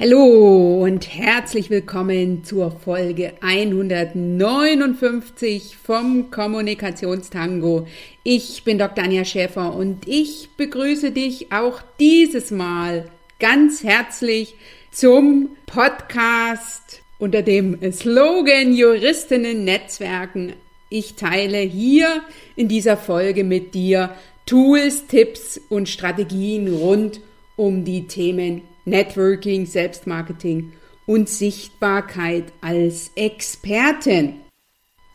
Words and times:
Hallo 0.00 0.84
und 0.84 1.12
herzlich 1.12 1.70
willkommen 1.70 2.44
zur 2.44 2.70
Folge 2.70 3.32
159 3.40 5.76
vom 5.76 6.30
Kommunikationstango. 6.30 7.84
Ich 8.22 8.62
bin 8.62 8.78
Dr. 8.78 9.02
Anja 9.02 9.24
Schäfer 9.24 9.74
und 9.74 10.06
ich 10.06 10.50
begrüße 10.56 11.10
dich 11.10 11.50
auch 11.50 11.82
dieses 11.98 12.52
Mal 12.52 13.10
ganz 13.40 13.82
herzlich 13.82 14.54
zum 14.92 15.56
Podcast 15.66 17.02
unter 17.18 17.42
dem 17.42 17.80
Slogan 17.90 18.72
Juristinnen 18.72 19.64
Netzwerken. 19.64 20.52
Ich 20.90 21.16
teile 21.16 21.58
hier 21.58 22.22
in 22.54 22.68
dieser 22.68 22.96
Folge 22.96 23.42
mit 23.42 23.74
dir 23.74 24.14
Tools, 24.46 25.08
Tipps 25.08 25.60
und 25.68 25.88
Strategien 25.88 26.72
rund 26.72 27.18
um 27.56 27.84
die 27.84 28.06
Themen 28.06 28.62
Networking, 28.88 29.66
Selbstmarketing 29.66 30.72
und 31.06 31.28
Sichtbarkeit 31.28 32.44
als 32.60 33.10
Expertin. 33.14 34.40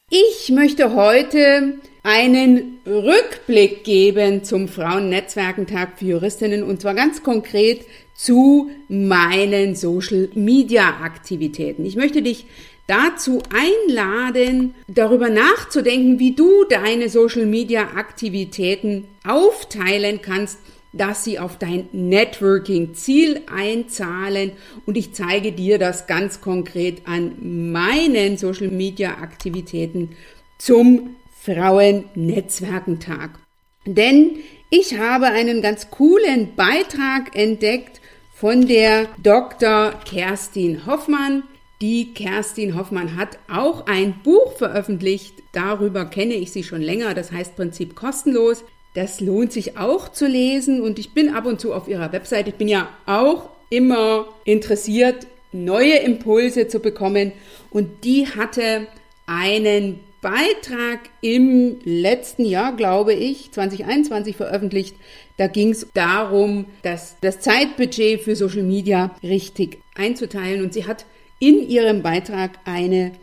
Ich 0.09 0.49
möchte 0.49 0.93
heute 0.93 1.75
einen 2.03 2.79
Rückblick 2.85 3.85
geben 3.85 4.43
zum 4.43 4.67
Frauennetzwerkentag 4.67 5.97
für 5.97 6.05
Juristinnen 6.05 6.63
und 6.63 6.81
zwar 6.81 6.95
ganz 6.95 7.23
konkret 7.23 7.85
zu 8.15 8.69
meinen 8.89 9.75
Social 9.75 10.27
Media 10.33 11.01
Aktivitäten. 11.01 11.85
Ich 11.85 11.95
möchte 11.95 12.21
dich 12.21 12.45
dazu 12.87 13.41
einladen, 13.53 14.75
darüber 14.89 15.29
nachzudenken, 15.29 16.19
wie 16.19 16.35
du 16.35 16.65
deine 16.65 17.07
Social 17.07 17.45
Media 17.45 17.83
Aktivitäten 17.95 19.07
aufteilen 19.25 20.21
kannst, 20.21 20.59
dass 20.93 21.23
sie 21.23 21.39
auf 21.39 21.57
dein 21.57 21.87
Networking-Ziel 21.91 23.41
einzahlen 23.51 24.51
und 24.85 24.97
ich 24.97 25.13
zeige 25.13 25.51
dir 25.51 25.79
das 25.79 26.07
ganz 26.07 26.41
konkret 26.41 27.07
an 27.07 27.71
meinen 27.71 28.37
Social-Media-Aktivitäten 28.37 30.15
zum 30.57 31.15
Frauennetzwerkentag. 31.41 33.39
Denn 33.85 34.37
ich 34.69 34.97
habe 34.99 35.27
einen 35.27 35.61
ganz 35.61 35.89
coolen 35.89 36.55
Beitrag 36.55 37.35
entdeckt 37.35 37.99
von 38.33 38.67
der 38.67 39.07
Dr. 39.21 39.93
Kerstin 40.05 40.85
Hoffmann. 40.85 41.43
Die 41.81 42.13
Kerstin 42.13 42.77
Hoffmann 42.77 43.15
hat 43.15 43.39
auch 43.49 43.87
ein 43.87 44.21
Buch 44.23 44.53
veröffentlicht. 44.57 45.33
Darüber 45.51 46.05
kenne 46.05 46.35
ich 46.35 46.51
sie 46.51 46.63
schon 46.63 46.81
länger. 46.81 47.15
Das 47.15 47.31
heißt 47.31 47.55
Prinzip 47.55 47.95
kostenlos. 47.95 48.63
Das 48.93 49.21
lohnt 49.21 49.53
sich 49.53 49.77
auch 49.77 50.09
zu 50.09 50.27
lesen 50.27 50.81
und 50.81 50.99
ich 50.99 51.13
bin 51.13 51.29
ab 51.29 51.45
und 51.45 51.61
zu 51.61 51.73
auf 51.73 51.87
ihrer 51.87 52.11
Webseite. 52.11 52.49
Ich 52.49 52.55
bin 52.55 52.67
ja 52.67 52.89
auch 53.05 53.49
immer 53.69 54.27
interessiert, 54.43 55.27
neue 55.53 55.95
Impulse 55.95 56.67
zu 56.67 56.79
bekommen 56.79 57.31
und 57.69 58.03
die 58.03 58.27
hatte 58.27 58.87
einen 59.25 59.99
Beitrag 60.21 60.99
im 61.21 61.77
letzten 61.83 62.45
Jahr, 62.45 62.75
glaube 62.75 63.13
ich, 63.13 63.51
2021 63.51 64.35
veröffentlicht. 64.35 64.95
Da 65.37 65.47
ging 65.47 65.71
es 65.71 65.87
darum, 65.93 66.65
dass 66.83 67.15
das 67.21 67.39
Zeitbudget 67.39 68.21
für 68.21 68.35
Social 68.35 68.63
Media 68.63 69.15
richtig 69.23 69.79
einzuteilen 69.95 70.63
und 70.63 70.73
sie 70.73 70.85
hat 70.85 71.05
in 71.39 71.67
ihrem 71.67 72.03
Beitrag 72.03 72.51
eine 72.65 73.13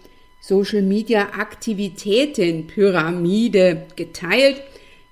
Social 0.41 0.83
Media 0.83 1.29
Aktivitäten 1.39 2.67
Pyramide 2.67 3.87
geteilt. 3.95 4.61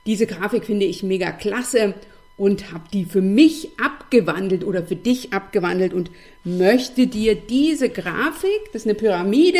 Diese 0.06 0.26
Grafik 0.26 0.64
finde 0.64 0.86
ich 0.86 1.02
mega 1.02 1.32
klasse 1.32 1.94
und 2.36 2.72
habe 2.72 2.84
die 2.92 3.04
für 3.04 3.20
mich 3.20 3.70
abgewandelt 3.82 4.64
oder 4.64 4.84
für 4.84 4.96
dich 4.96 5.32
abgewandelt 5.32 5.92
und 5.92 6.10
möchte 6.44 7.06
dir 7.06 7.34
diese 7.34 7.88
Grafik, 7.88 8.72
das 8.72 8.82
ist 8.82 8.86
eine 8.86 8.94
Pyramide, 8.94 9.58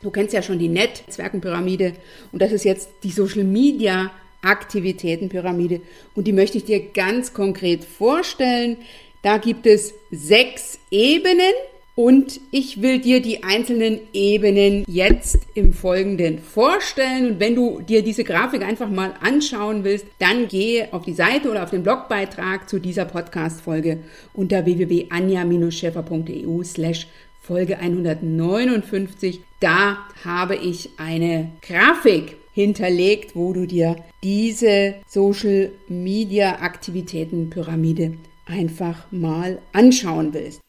du 0.00 0.10
kennst 0.10 0.32
ja 0.32 0.42
schon 0.42 0.58
die 0.58 0.68
Netzwerkenpyramide 0.68 1.94
und 2.30 2.40
das 2.40 2.52
ist 2.52 2.64
jetzt 2.64 2.88
die 3.02 3.10
Social 3.10 3.44
Media 3.44 4.10
Aktivitätenpyramide 4.42 5.80
und 6.14 6.26
die 6.26 6.32
möchte 6.32 6.58
ich 6.58 6.64
dir 6.64 6.80
ganz 6.80 7.32
konkret 7.32 7.84
vorstellen. 7.84 8.76
Da 9.22 9.38
gibt 9.38 9.66
es 9.66 9.94
sechs 10.10 10.80
Ebenen 10.90 11.52
und 11.94 12.40
ich 12.50 12.80
will 12.80 13.00
dir 13.00 13.20
die 13.20 13.44
einzelnen 13.44 14.00
Ebenen 14.14 14.84
jetzt 14.86 15.40
im 15.54 15.74
Folgenden 15.74 16.38
vorstellen. 16.38 17.32
Und 17.32 17.40
wenn 17.40 17.54
du 17.54 17.80
dir 17.82 18.02
diese 18.02 18.24
Grafik 18.24 18.62
einfach 18.62 18.88
mal 18.88 19.12
anschauen 19.20 19.84
willst, 19.84 20.06
dann 20.18 20.48
gehe 20.48 20.90
auf 20.92 21.04
die 21.04 21.12
Seite 21.12 21.50
oder 21.50 21.62
auf 21.62 21.70
den 21.70 21.82
Blogbeitrag 21.82 22.66
zu 22.68 22.78
dieser 22.78 23.04
Podcast-Folge 23.04 23.98
unter 24.32 24.64
www.anja-scheffer.eu 24.64 26.62
slash 26.64 27.08
Folge 27.40 27.78
159. 27.78 29.40
Da 29.60 29.98
habe 30.24 30.56
ich 30.56 30.90
eine 30.96 31.52
Grafik 31.60 32.36
hinterlegt, 32.54 33.36
wo 33.36 33.52
du 33.52 33.66
dir 33.66 33.96
diese 34.22 34.94
Social 35.06 35.72
Media 35.88 36.60
Aktivitäten 36.60 37.50
Pyramide 37.50 38.14
einfach 38.46 39.10
mal 39.10 39.58
anschauen 39.72 40.32
willst. 40.32 40.60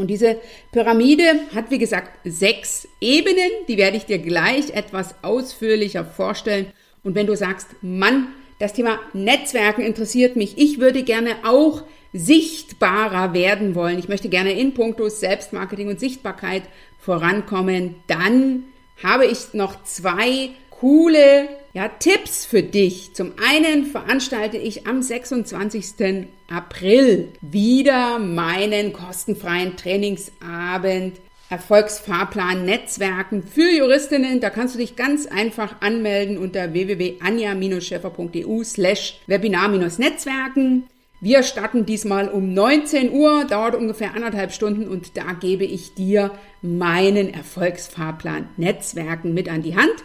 Und 0.00 0.06
diese 0.06 0.40
Pyramide 0.72 1.40
hat, 1.54 1.70
wie 1.70 1.78
gesagt, 1.78 2.10
sechs 2.24 2.88
Ebenen. 3.00 3.50
Die 3.68 3.76
werde 3.76 3.98
ich 3.98 4.06
dir 4.06 4.18
gleich 4.18 4.70
etwas 4.70 5.14
ausführlicher 5.22 6.06
vorstellen. 6.06 6.72
Und 7.04 7.14
wenn 7.14 7.26
du 7.26 7.36
sagst, 7.36 7.68
Mann, 7.82 8.28
das 8.58 8.72
Thema 8.72 8.98
Netzwerken 9.12 9.82
interessiert 9.82 10.36
mich, 10.36 10.56
ich 10.56 10.80
würde 10.80 11.02
gerne 11.02 11.36
auch 11.44 11.82
sichtbarer 12.14 13.34
werden 13.34 13.74
wollen, 13.74 13.98
ich 13.98 14.08
möchte 14.08 14.30
gerne 14.30 14.52
in 14.52 14.74
puncto 14.74 15.08
Selbstmarketing 15.08 15.88
und 15.88 16.00
Sichtbarkeit 16.00 16.62
vorankommen, 16.98 17.96
dann 18.06 18.64
habe 19.02 19.26
ich 19.26 19.52
noch 19.52 19.84
zwei 19.84 20.50
coole 20.70 21.48
ja, 21.72 21.88
Tipps 21.88 22.44
für 22.44 22.62
dich. 22.62 23.14
Zum 23.14 23.32
einen 23.48 23.86
veranstalte 23.86 24.56
ich 24.56 24.86
am 24.86 25.02
26. 25.02 26.26
April 26.48 27.28
wieder 27.40 28.18
meinen 28.18 28.92
kostenfreien 28.92 29.76
Trainingsabend 29.76 31.20
Erfolgsfahrplan 31.48 32.64
Netzwerken 32.64 33.42
für 33.42 33.70
Juristinnen. 33.70 34.40
Da 34.40 34.50
kannst 34.50 34.74
du 34.74 34.78
dich 34.78 34.94
ganz 34.94 35.26
einfach 35.26 35.80
anmelden 35.80 36.38
unter 36.38 36.72
www.anja-scheffer.eu 36.72 38.62
slash 38.62 39.20
Webinar-Netzwerken. 39.26 40.84
Wir 41.20 41.42
starten 41.42 41.84
diesmal 41.84 42.28
um 42.28 42.54
19 42.54 43.10
Uhr, 43.12 43.44
dauert 43.44 43.74
ungefähr 43.74 44.14
anderthalb 44.14 44.52
Stunden 44.52 44.88
und 44.88 45.16
da 45.18 45.32
gebe 45.32 45.64
ich 45.64 45.94
dir 45.94 46.30
meinen 46.62 47.34
Erfolgsfahrplan 47.34 48.48
Netzwerken 48.56 49.34
mit 49.34 49.50
an 49.50 49.62
die 49.62 49.76
Hand 49.76 49.96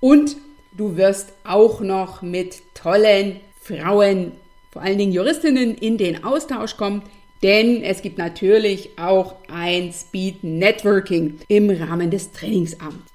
und 0.00 0.36
du 0.76 0.96
wirst 0.96 1.32
auch 1.44 1.80
noch 1.80 2.22
mit 2.22 2.62
tollen 2.74 3.40
Frauen, 3.60 4.32
vor 4.70 4.82
allen 4.82 4.98
Dingen 4.98 5.12
Juristinnen, 5.12 5.74
in 5.74 5.98
den 5.98 6.24
Austausch 6.24 6.76
kommen, 6.76 7.02
denn 7.42 7.82
es 7.82 8.02
gibt 8.02 8.18
natürlich 8.18 8.90
auch 8.98 9.34
ein 9.48 9.92
Speed 9.92 10.44
Networking 10.44 11.40
im 11.48 11.70
Rahmen 11.70 12.10
des 12.10 12.32
Trainingsabends. 12.32 13.10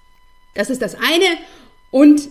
Das 0.54 0.70
ist 0.70 0.82
das 0.82 0.96
eine 0.96 1.38
und 1.92 2.30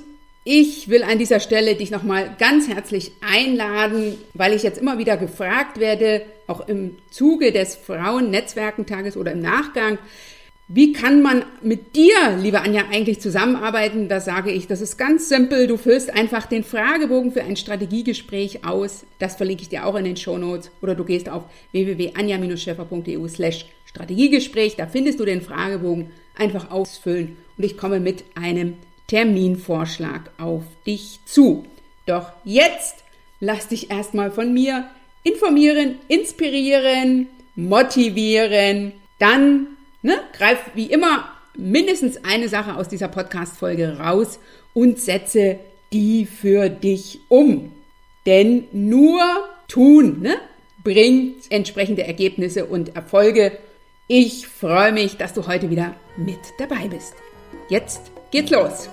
ich 0.48 0.88
will 0.88 1.02
an 1.02 1.18
dieser 1.18 1.40
Stelle 1.40 1.74
dich 1.74 1.90
nochmal 1.90 2.36
ganz 2.38 2.68
herzlich 2.68 3.10
einladen, 3.20 4.16
weil 4.34 4.52
ich 4.52 4.62
jetzt 4.62 4.78
immer 4.78 4.96
wieder 4.96 5.16
gefragt 5.16 5.80
werde, 5.80 6.22
auch 6.46 6.68
im 6.68 6.98
Zuge 7.10 7.50
des 7.50 7.74
Frauennetzwerkentages 7.74 9.16
oder 9.16 9.32
im 9.32 9.40
Nachgang, 9.40 9.98
Wie 10.68 10.92
kann 10.92 11.22
man 11.22 11.44
mit 11.62 11.94
dir, 11.94 12.36
liebe 12.42 12.60
Anja, 12.60 12.86
eigentlich 12.90 13.20
zusammenarbeiten? 13.20 14.08
Da 14.08 14.18
sage 14.18 14.50
ich, 14.50 14.66
das 14.66 14.80
ist 14.80 14.96
ganz 14.96 15.28
simpel. 15.28 15.68
Du 15.68 15.76
füllst 15.76 16.12
einfach 16.12 16.46
den 16.46 16.64
Fragebogen 16.64 17.30
für 17.30 17.44
ein 17.44 17.56
Strategiegespräch 17.56 18.64
aus. 18.64 19.06
Das 19.20 19.36
verlinke 19.36 19.62
ich 19.62 19.68
dir 19.68 19.86
auch 19.86 19.94
in 19.94 20.04
den 20.04 20.16
Show 20.16 20.36
Notes. 20.38 20.72
Oder 20.82 20.96
du 20.96 21.04
gehst 21.04 21.28
auf 21.28 21.44
www.anja-scheffer.eu 21.70 23.28
slash 23.28 23.66
Strategiegespräch. 23.84 24.74
Da 24.74 24.88
findest 24.88 25.20
du 25.20 25.24
den 25.24 25.40
Fragebogen. 25.40 26.10
Einfach 26.36 26.70
ausfüllen 26.72 27.36
und 27.56 27.64
ich 27.64 27.78
komme 27.78 28.00
mit 28.00 28.24
einem 28.34 28.74
Terminvorschlag 29.06 30.32
auf 30.36 30.64
dich 30.84 31.20
zu. 31.24 31.64
Doch 32.06 32.32
jetzt 32.44 33.04
lass 33.38 33.68
dich 33.68 33.90
erstmal 33.90 34.32
von 34.32 34.52
mir 34.52 34.90
informieren, 35.22 35.94
inspirieren, 36.08 37.28
motivieren. 37.54 38.92
Dann 39.18 39.75
Ne? 40.06 40.20
Greif 40.34 40.58
wie 40.74 40.86
immer 40.86 41.32
mindestens 41.56 42.24
eine 42.24 42.48
Sache 42.48 42.76
aus 42.76 42.86
dieser 42.86 43.08
Podcast-Folge 43.08 43.98
raus 43.98 44.38
und 44.72 45.00
setze 45.00 45.58
die 45.92 46.26
für 46.26 46.68
dich 46.68 47.18
um. 47.28 47.72
Denn 48.24 48.68
nur 48.70 49.20
tun 49.66 50.20
ne, 50.22 50.36
bringt 50.84 51.50
entsprechende 51.50 52.06
Ergebnisse 52.06 52.66
und 52.66 52.94
Erfolge. 52.94 53.58
Ich 54.06 54.46
freue 54.46 54.92
mich, 54.92 55.16
dass 55.16 55.34
du 55.34 55.48
heute 55.48 55.70
wieder 55.70 55.96
mit 56.16 56.38
dabei 56.60 56.86
bist. 56.86 57.14
Jetzt 57.68 58.12
geht's 58.30 58.52
los. 58.52 58.88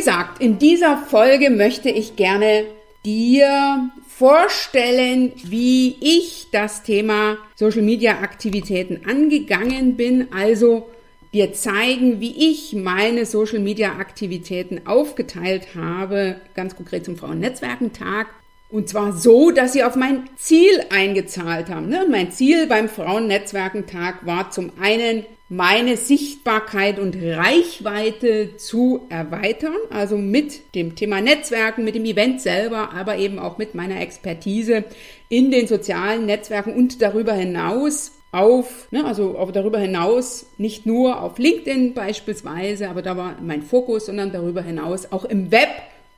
Gesagt, 0.00 0.40
in 0.40 0.58
dieser 0.58 0.96
Folge 0.96 1.50
möchte 1.50 1.90
ich 1.90 2.16
gerne 2.16 2.64
dir 3.04 3.90
vorstellen, 4.08 5.32
wie 5.44 5.94
ich 6.00 6.46
das 6.52 6.82
Thema 6.82 7.36
Social 7.54 7.82
Media 7.82 8.20
Aktivitäten 8.22 9.02
angegangen 9.06 9.96
bin. 9.98 10.28
Also 10.32 10.88
dir 11.34 11.52
zeigen, 11.52 12.18
wie 12.18 12.50
ich 12.50 12.72
meine 12.72 13.26
Social 13.26 13.58
Media 13.58 13.98
Aktivitäten 13.98 14.86
aufgeteilt 14.86 15.74
habe, 15.74 16.36
ganz 16.54 16.76
konkret 16.76 17.04
zum 17.04 17.18
Frauennetzwerkentag. 17.18 18.28
Und 18.70 18.88
zwar 18.88 19.12
so, 19.12 19.50
dass 19.50 19.74
sie 19.74 19.84
auf 19.84 19.96
mein 19.96 20.30
Ziel 20.36 20.82
eingezahlt 20.88 21.68
haben. 21.68 21.90
Ne? 21.90 22.06
Mein 22.10 22.32
Ziel 22.32 22.66
beim 22.66 22.88
Frauennetzwerkentag 22.88 24.24
war 24.24 24.50
zum 24.50 24.72
einen 24.80 25.26
meine 25.52 25.96
Sichtbarkeit 25.96 27.00
und 27.00 27.16
Reichweite 27.20 28.56
zu 28.56 29.06
erweitern, 29.08 29.74
also 29.90 30.16
mit 30.16 30.74
dem 30.76 30.94
Thema 30.94 31.20
Netzwerken, 31.20 31.82
mit 31.84 31.96
dem 31.96 32.04
Event 32.04 32.40
selber, 32.40 32.92
aber 32.92 33.18
eben 33.18 33.40
auch 33.40 33.58
mit 33.58 33.74
meiner 33.74 34.00
Expertise 34.00 34.84
in 35.28 35.50
den 35.50 35.66
sozialen 35.66 36.24
Netzwerken 36.24 36.72
und 36.72 37.02
darüber 37.02 37.32
hinaus 37.32 38.12
auf, 38.30 38.86
ne, 38.92 39.04
also 39.04 39.36
auf 39.36 39.50
darüber 39.50 39.80
hinaus 39.80 40.46
nicht 40.56 40.86
nur 40.86 41.20
auf 41.20 41.36
LinkedIn 41.36 41.94
beispielsweise, 41.94 42.88
aber 42.88 43.02
da 43.02 43.16
war 43.16 43.34
mein 43.42 43.62
Fokus, 43.62 44.06
sondern 44.06 44.30
darüber 44.30 44.62
hinaus 44.62 45.10
auch 45.10 45.24
im 45.24 45.50
Web 45.50 45.70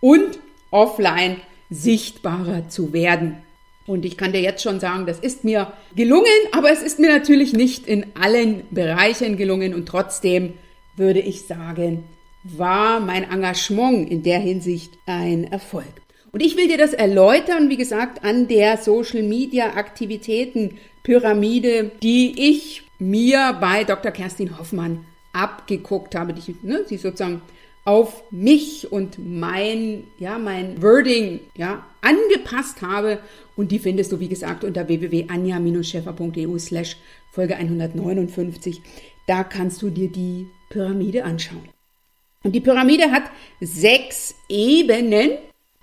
und 0.02 0.38
offline 0.70 1.38
sichtbarer 1.70 2.68
zu 2.68 2.92
werden. 2.92 3.38
Und 3.86 4.04
ich 4.04 4.16
kann 4.16 4.32
dir 4.32 4.40
jetzt 4.40 4.62
schon 4.62 4.80
sagen, 4.80 5.06
das 5.06 5.18
ist 5.18 5.44
mir 5.44 5.72
gelungen, 5.96 6.26
aber 6.52 6.70
es 6.70 6.82
ist 6.82 6.98
mir 6.98 7.10
natürlich 7.10 7.52
nicht 7.52 7.86
in 7.86 8.06
allen 8.14 8.62
Bereichen 8.70 9.36
gelungen 9.36 9.74
und 9.74 9.86
trotzdem 9.86 10.54
würde 10.96 11.20
ich 11.20 11.46
sagen, 11.46 12.04
war 12.44 13.00
mein 13.00 13.24
Engagement 13.24 14.10
in 14.10 14.22
der 14.22 14.38
Hinsicht 14.38 14.92
ein 15.06 15.44
Erfolg. 15.44 16.02
Und 16.32 16.42
ich 16.42 16.56
will 16.56 16.68
dir 16.68 16.78
das 16.78 16.92
erläutern, 16.92 17.68
wie 17.68 17.76
gesagt, 17.76 18.24
an 18.24 18.48
der 18.48 18.78
Social 18.78 19.22
Media 19.22 19.74
Aktivitäten 19.74 20.78
Pyramide, 21.02 21.90
die 22.02 22.50
ich 22.50 22.82
mir 22.98 23.56
bei 23.60 23.84
Dr. 23.84 24.12
Kerstin 24.12 24.58
Hoffmann 24.58 25.04
abgeguckt 25.32 26.14
habe, 26.14 26.32
die, 26.32 26.56
ne, 26.62 26.84
sie 26.86 26.96
sozusagen 26.96 27.42
auf 27.84 28.22
mich 28.30 28.92
und 28.92 29.18
mein, 29.18 30.04
ja, 30.18 30.38
mein 30.38 30.80
Wording, 30.82 31.40
ja, 31.56 31.84
angepasst 32.00 32.82
habe. 32.82 33.18
Und 33.56 33.72
die 33.72 33.78
findest 33.78 34.12
du, 34.12 34.20
wie 34.20 34.28
gesagt, 34.28 34.64
unter 34.64 34.86
www.anja-scheffer.eu 34.86 36.58
slash 36.58 36.96
Folge 37.32 37.56
159. 37.56 38.80
Da 39.26 39.44
kannst 39.44 39.82
du 39.82 39.90
dir 39.90 40.08
die 40.08 40.46
Pyramide 40.70 41.24
anschauen. 41.24 41.68
Und 42.44 42.54
die 42.54 42.60
Pyramide 42.60 43.10
hat 43.10 43.24
sechs 43.60 44.34
Ebenen 44.48 45.32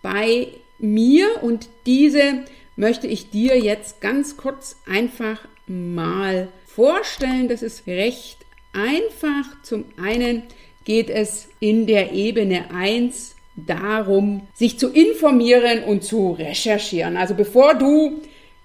bei 0.02 0.48
mir 0.78 1.28
und 1.42 1.70
diese 1.86 2.46
möchte 2.76 3.08
ich 3.08 3.30
dir 3.30 3.60
jetzt 3.60 4.02
ganz 4.02 4.38
kurz 4.38 4.78
einfach 4.88 5.48
mal 5.68 6.50
vorstellen. 6.66 7.48
Das 7.50 7.62
ist 7.62 7.88
recht 7.88 8.38
einfach. 8.74 9.62
Zum 9.64 9.86
einen 10.02 10.44
geht 10.90 11.12
es 11.12 11.48
in 11.60 11.86
der 11.86 12.14
Ebene 12.14 12.72
1 12.74 13.36
darum, 13.56 14.48
sich 14.56 14.80
zu 14.80 14.90
informieren 14.90 15.84
und 15.84 16.04
zu 16.04 16.32
recherchieren. 16.32 17.16
Also 17.16 17.36
bevor 17.36 17.76
du 17.76 18.22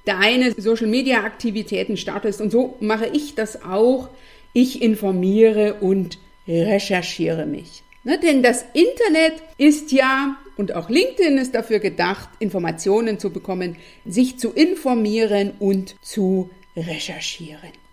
deine 0.07 0.53
Social-Media-Aktivitäten 0.57 1.99
startest, 1.99 2.41
und 2.41 2.51
so 2.51 2.79
mache 2.81 3.11
ich 3.13 3.35
das 3.35 3.63
auch, 3.63 4.09
ich 4.55 4.81
informiere 4.81 5.75
und 5.83 6.17
recherchiere 6.49 7.45
mich. 7.45 7.83
Ne, 8.05 8.19
denn 8.19 8.43
das 8.43 8.65
Internet 8.73 9.43
ist 9.59 9.93
ja, 9.93 10.39
und 10.57 10.75
auch 10.75 10.89
LinkedIn 10.89 11.37
ist 11.37 11.55
dafür 11.55 11.79
gedacht, 11.79 12.31
Informationen 12.39 13.19
zu 13.19 13.29
bekommen, 13.29 13.77
sich 14.07 14.39
zu 14.39 14.51
informieren 14.51 15.53
und 15.59 15.95
zu 16.01 16.49
recherchieren. 16.75 17.84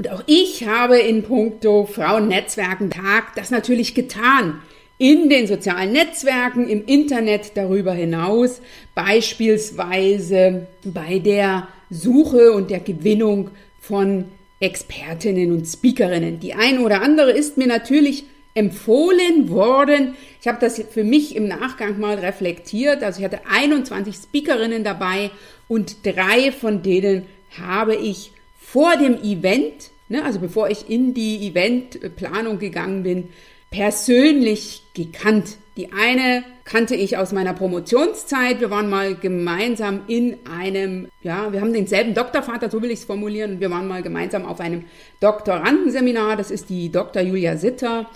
Und 0.00 0.08
auch 0.08 0.22
ich 0.24 0.66
habe 0.66 0.98
in 0.98 1.22
puncto 1.22 1.84
Frauennetzwerken 1.84 2.88
Tag 2.88 3.34
das 3.36 3.50
natürlich 3.50 3.94
getan. 3.94 4.62
In 4.96 5.28
den 5.28 5.46
sozialen 5.46 5.92
Netzwerken, 5.92 6.70
im 6.70 6.86
Internet 6.86 7.54
darüber 7.54 7.92
hinaus, 7.92 8.62
beispielsweise 8.94 10.68
bei 10.84 11.18
der 11.18 11.68
Suche 11.90 12.52
und 12.52 12.70
der 12.70 12.80
Gewinnung 12.80 13.50
von 13.78 14.24
Expertinnen 14.58 15.52
und 15.52 15.66
Speakerinnen. 15.66 16.40
Die 16.40 16.54
eine 16.54 16.80
oder 16.80 17.02
andere 17.02 17.32
ist 17.32 17.58
mir 17.58 17.66
natürlich 17.66 18.24
empfohlen 18.54 19.50
worden. 19.50 20.14
Ich 20.40 20.48
habe 20.48 20.56
das 20.62 20.82
für 20.90 21.04
mich 21.04 21.36
im 21.36 21.46
Nachgang 21.46 22.00
mal 22.00 22.14
reflektiert. 22.14 23.02
Also 23.02 23.18
ich 23.18 23.26
hatte 23.26 23.40
21 23.50 24.16
Speakerinnen 24.16 24.82
dabei 24.82 25.30
und 25.68 26.06
drei 26.06 26.52
von 26.52 26.82
denen 26.82 27.26
habe 27.50 27.94
ich 27.94 28.32
vor 28.72 28.96
dem 28.96 29.16
Event, 29.22 29.90
ne, 30.08 30.24
also 30.24 30.38
bevor 30.38 30.70
ich 30.70 30.88
in 30.88 31.12
die 31.12 31.48
Eventplanung 31.48 32.60
gegangen 32.60 33.02
bin, 33.02 33.28
persönlich 33.70 34.82
gekannt. 34.94 35.56
Die 35.76 35.92
eine 35.92 36.44
kannte 36.64 36.94
ich 36.94 37.16
aus 37.16 37.32
meiner 37.32 37.52
Promotionszeit. 37.52 38.60
Wir 38.60 38.70
waren 38.70 38.88
mal 38.88 39.16
gemeinsam 39.16 40.02
in 40.06 40.36
einem, 40.48 41.08
ja, 41.22 41.52
wir 41.52 41.60
haben 41.60 41.72
denselben 41.72 42.14
Doktorvater, 42.14 42.70
so 42.70 42.80
will 42.80 42.90
ich 42.90 43.00
es 43.00 43.04
formulieren, 43.04 43.60
wir 43.60 43.70
waren 43.70 43.88
mal 43.88 44.02
gemeinsam 44.02 44.44
auf 44.44 44.60
einem 44.60 44.84
Doktorandenseminar. 45.20 46.36
Das 46.36 46.50
ist 46.50 46.68
die 46.68 46.92
Dr. 46.92 47.22
Julia 47.22 47.56
Sitter. 47.56 48.08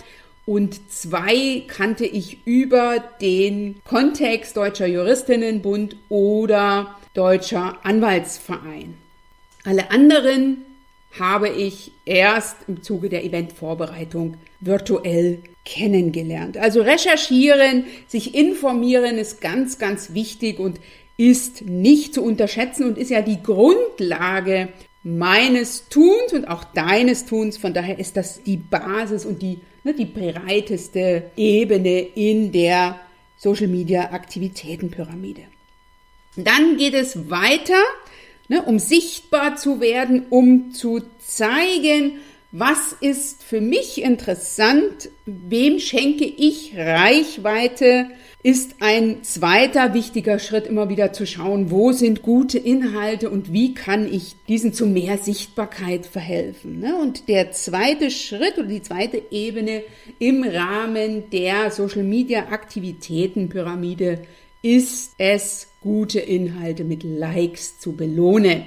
Und 0.45 0.91
zwei 0.91 1.63
kannte 1.67 2.05
ich 2.05 2.45
über 2.45 3.03
den 3.19 3.81
Kontext 3.83 4.55
Deutscher 4.55 4.85
Juristinnenbund 4.85 5.97
oder 6.07 6.95
Deutscher 7.13 7.79
Anwaltsverein. 7.83 9.04
Alle 9.65 9.91
anderen 9.91 10.63
habe 11.19 11.49
ich 11.49 11.91
erst 12.05 12.57
im 12.67 12.83
Zuge 12.83 13.09
der 13.09 13.23
Eventvorbereitung 13.23 14.37
virtuell 14.59 15.39
kennengelernt. 15.63 16.57
Also 16.57 16.81
recherchieren, 16.81 17.85
sich 18.07 18.35
informieren 18.35 19.17
ist 19.17 19.41
ganz, 19.41 19.79
ganz 19.79 20.13
wichtig 20.13 20.59
und 20.59 20.79
ist 21.17 21.63
nicht 21.63 22.13
zu 22.13 22.23
unterschätzen 22.23 22.85
und 22.85 22.97
ist 22.97 23.09
ja 23.09 23.21
die 23.21 23.41
Grundlage 23.41 24.69
meines 25.03 25.87
Tuns 25.89 26.33
und 26.33 26.47
auch 26.47 26.63
deines 26.63 27.25
Tuns. 27.25 27.57
Von 27.57 27.73
daher 27.73 27.97
ist 27.97 28.17
das 28.17 28.43
die 28.43 28.57
Basis 28.57 29.25
und 29.25 29.41
die, 29.41 29.59
ne, 29.83 29.93
die 29.93 30.05
breiteste 30.05 31.31
Ebene 31.37 31.99
in 31.99 32.51
der 32.51 32.99
Social 33.37 33.67
Media 33.67 34.11
Aktivitätenpyramide. 34.11 35.43
Dann 36.35 36.75
geht 36.77 36.93
es 36.93 37.29
weiter 37.29 37.81
ne, 38.47 38.61
um 38.63 38.79
sichtbar 38.79 39.55
zu 39.55 39.79
werden, 39.79 40.25
um 40.29 40.71
zu 40.71 41.01
zeigen, 41.19 42.19
Was 42.57 42.95
ist 43.01 43.43
für 43.43 43.59
mich 43.59 44.01
interessant? 44.01 45.09
Wem 45.25 45.77
schenke 45.77 46.23
ich 46.23 46.71
Reichweite? 46.77 48.07
Ist 48.43 48.75
ein 48.79 49.23
zweiter 49.23 49.93
wichtiger 49.93 50.39
Schritt 50.39 50.65
immer 50.65 50.87
wieder 50.87 51.11
zu 51.11 51.27
schauen, 51.27 51.69
wo 51.69 51.91
sind 51.91 52.21
gute 52.21 52.57
Inhalte 52.57 53.29
und 53.29 53.51
wie 53.51 53.73
kann 53.73 54.09
ich 54.09 54.37
diesen 54.47 54.71
zu 54.71 54.85
mehr 54.85 55.17
Sichtbarkeit 55.17 56.05
verhelfen. 56.05 56.79
Ne? 56.79 56.95
Und 56.95 57.27
der 57.27 57.51
zweite 57.51 58.09
Schritt 58.09 58.57
oder 58.57 58.67
die 58.67 58.83
zweite 58.83 59.21
Ebene 59.31 59.83
im 60.19 60.41
Rahmen 60.41 61.29
der 61.31 61.71
Social 61.71 62.03
Media 62.03 62.45
Aktivitätenpyramide 62.51 64.21
ist 64.65 65.13
es, 65.19 65.67
gute 65.79 66.19
Inhalte 66.19 66.83
mit 66.83 67.03
Likes 67.03 67.77
zu 67.77 67.95
belohnen. 67.95 68.63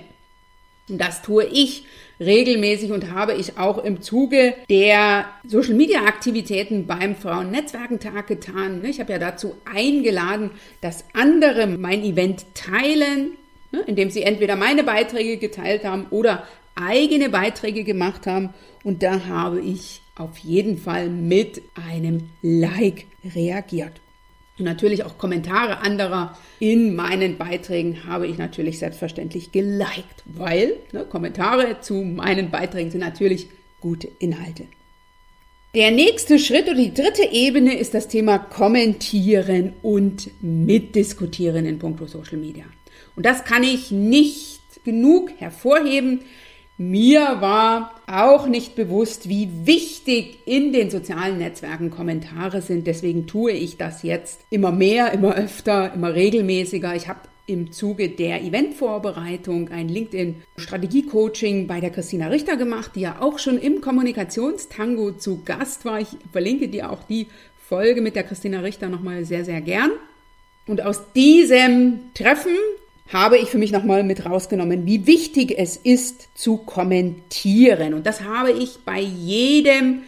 Und 0.88 0.98
das 0.98 1.22
tue 1.22 1.44
ich 1.44 1.86
regelmäßig 2.20 2.92
und 2.92 3.10
habe 3.10 3.34
ich 3.34 3.58
auch 3.58 3.82
im 3.82 4.00
Zuge 4.00 4.54
der 4.70 5.26
Social 5.44 5.74
Media 5.74 6.04
Aktivitäten 6.04 6.86
beim 6.86 7.16
Frauennetzwerkentag 7.16 8.28
getan. 8.28 8.84
Ich 8.84 9.00
habe 9.00 9.10
ja 9.10 9.18
dazu 9.18 9.56
eingeladen, 9.64 10.52
dass 10.80 11.04
andere 11.14 11.66
mein 11.66 12.04
Event 12.04 12.46
teilen, 12.54 13.32
ne, 13.72 13.80
indem 13.88 14.10
sie 14.10 14.22
entweder 14.22 14.54
meine 14.54 14.84
Beiträge 14.84 15.36
geteilt 15.36 15.84
haben 15.84 16.06
oder 16.10 16.46
eigene 16.76 17.28
Beiträge 17.28 17.82
gemacht 17.82 18.28
haben. 18.28 18.54
Und 18.84 19.02
da 19.02 19.26
habe 19.26 19.60
ich 19.60 20.00
auf 20.14 20.38
jeden 20.38 20.78
Fall 20.78 21.08
mit 21.08 21.60
einem 21.74 22.30
Like 22.40 23.06
reagiert. 23.34 24.00
Und 24.58 24.64
natürlich 24.64 25.04
auch 25.04 25.18
Kommentare 25.18 25.78
anderer 25.78 26.36
in 26.58 26.96
meinen 26.96 27.38
Beiträgen 27.38 28.06
habe 28.06 28.26
ich 28.26 28.38
natürlich 28.38 28.78
selbstverständlich 28.78 29.52
geliked, 29.52 30.22
weil 30.24 30.74
ne, 30.92 31.04
Kommentare 31.04 31.80
zu 31.80 31.94
meinen 31.94 32.50
Beiträgen 32.50 32.90
sind 32.90 33.00
natürlich 33.00 33.48
gute 33.80 34.08
Inhalte. 34.18 34.64
Der 35.74 35.90
nächste 35.90 36.38
Schritt 36.38 36.64
oder 36.64 36.74
die 36.74 36.94
dritte 36.94 37.30
Ebene 37.30 37.78
ist 37.78 37.94
das 37.94 38.08
Thema 38.08 38.38
Kommentieren 38.38 39.74
und 39.82 40.30
Mitdiskutieren 40.42 41.66
in 41.66 41.78
puncto 41.78 42.06
Social 42.06 42.38
Media. 42.38 42.64
Und 43.14 43.26
das 43.26 43.44
kann 43.44 43.62
ich 43.62 43.90
nicht 43.90 44.84
genug 44.84 45.30
hervorheben, 45.38 46.22
mir 46.78 47.40
war 47.40 48.00
auch 48.06 48.46
nicht 48.46 48.76
bewusst, 48.76 49.28
wie 49.28 49.66
wichtig 49.66 50.38
in 50.46 50.72
den 50.72 50.90
sozialen 50.90 51.38
Netzwerken 51.38 51.90
Kommentare 51.90 52.62
sind. 52.62 52.86
Deswegen 52.86 53.26
tue 53.26 53.50
ich 53.50 53.76
das 53.76 54.04
jetzt 54.04 54.40
immer 54.48 54.70
mehr, 54.70 55.12
immer 55.12 55.34
öfter, 55.34 55.92
immer 55.92 56.14
regelmäßiger. 56.14 56.94
Ich 56.94 57.08
habe 57.08 57.20
im 57.46 57.72
Zuge 57.72 58.10
der 58.10 58.42
Eventvorbereitung 58.42 59.70
ein 59.70 59.88
LinkedIn-Strategie-Coaching 59.88 61.66
bei 61.66 61.80
der 61.80 61.90
Christina 61.90 62.28
Richter 62.28 62.56
gemacht, 62.56 62.92
die 62.94 63.00
ja 63.00 63.16
auch 63.20 63.38
schon 63.38 63.58
im 63.58 63.80
Kommunikationstango 63.80 65.12
zu 65.12 65.42
Gast 65.44 65.84
war. 65.84 65.98
Ich 66.00 66.08
verlinke 66.30 66.68
dir 66.68 66.92
auch 66.92 67.02
die 67.02 67.26
Folge 67.58 68.02
mit 68.02 68.14
der 68.16 68.22
Christina 68.22 68.60
Richter 68.60 68.88
nochmal 68.88 69.24
sehr, 69.24 69.44
sehr 69.44 69.62
gern. 69.62 69.90
Und 70.66 70.82
aus 70.82 71.12
diesem 71.14 72.12
Treffen 72.14 72.54
habe 73.12 73.38
ich 73.38 73.48
für 73.48 73.58
mich 73.58 73.72
nochmal 73.72 74.02
mit 74.02 74.26
rausgenommen, 74.26 74.86
wie 74.86 75.06
wichtig 75.06 75.54
es 75.56 75.76
ist 75.76 76.28
zu 76.34 76.58
kommentieren. 76.58 77.94
Und 77.94 78.06
das 78.06 78.22
habe 78.22 78.52
ich 78.52 78.80
bei 78.84 79.00
jedem 79.00 80.02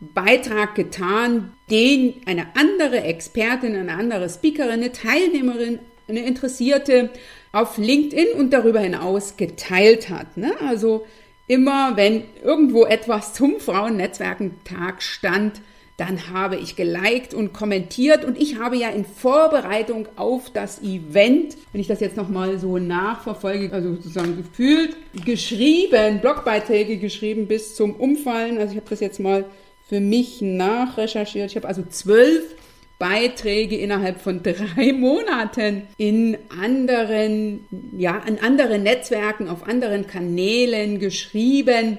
Beitrag 0.00 0.74
getan, 0.74 1.52
den 1.70 2.14
eine 2.26 2.46
andere 2.56 3.02
Expertin, 3.02 3.76
eine 3.76 3.92
andere 3.92 4.28
Speakerin, 4.28 4.72
eine 4.72 4.92
Teilnehmerin, 4.92 5.78
eine 6.08 6.24
Interessierte 6.24 7.10
auf 7.52 7.78
LinkedIn 7.78 8.38
und 8.38 8.52
darüber 8.52 8.80
hinaus 8.80 9.36
geteilt 9.36 10.08
hat. 10.08 10.36
Ne? 10.36 10.52
Also 10.66 11.06
immer, 11.46 11.96
wenn 11.96 12.24
irgendwo 12.42 12.84
etwas 12.84 13.34
zum 13.34 13.60
Frauennetzwerkentag 13.60 15.02
stand, 15.02 15.60
dann 16.00 16.30
habe 16.32 16.56
ich 16.56 16.76
geliked 16.76 17.34
und 17.34 17.52
kommentiert 17.52 18.24
und 18.24 18.40
ich 18.40 18.58
habe 18.58 18.74
ja 18.74 18.88
in 18.88 19.04
Vorbereitung 19.04 20.08
auf 20.16 20.48
das 20.48 20.80
Event, 20.80 21.58
wenn 21.72 21.80
ich 21.82 21.88
das 21.88 22.00
jetzt 22.00 22.16
nochmal 22.16 22.58
so 22.58 22.78
nachverfolge, 22.78 23.70
also 23.70 23.96
sozusagen 23.96 24.34
gefühlt, 24.38 24.96
geschrieben, 25.26 26.22
Blogbeiträge 26.22 26.96
geschrieben 26.96 27.48
bis 27.48 27.76
zum 27.76 27.94
Umfallen. 27.96 28.56
Also 28.56 28.72
ich 28.72 28.78
habe 28.78 28.88
das 28.88 29.00
jetzt 29.00 29.20
mal 29.20 29.44
für 29.90 30.00
mich 30.00 30.40
nachrecherchiert. 30.40 31.50
Ich 31.50 31.56
habe 31.56 31.68
also 31.68 31.82
zwölf 31.82 32.54
Beiträge 32.98 33.76
innerhalb 33.76 34.22
von 34.22 34.42
drei 34.42 34.92
Monaten 34.98 35.82
in 35.98 36.38
anderen, 36.48 37.66
ja, 37.98 38.20
an 38.20 38.38
anderen 38.38 38.84
Netzwerken, 38.84 39.50
auf 39.50 39.68
anderen 39.68 40.06
Kanälen 40.06 40.98
geschrieben 40.98 41.98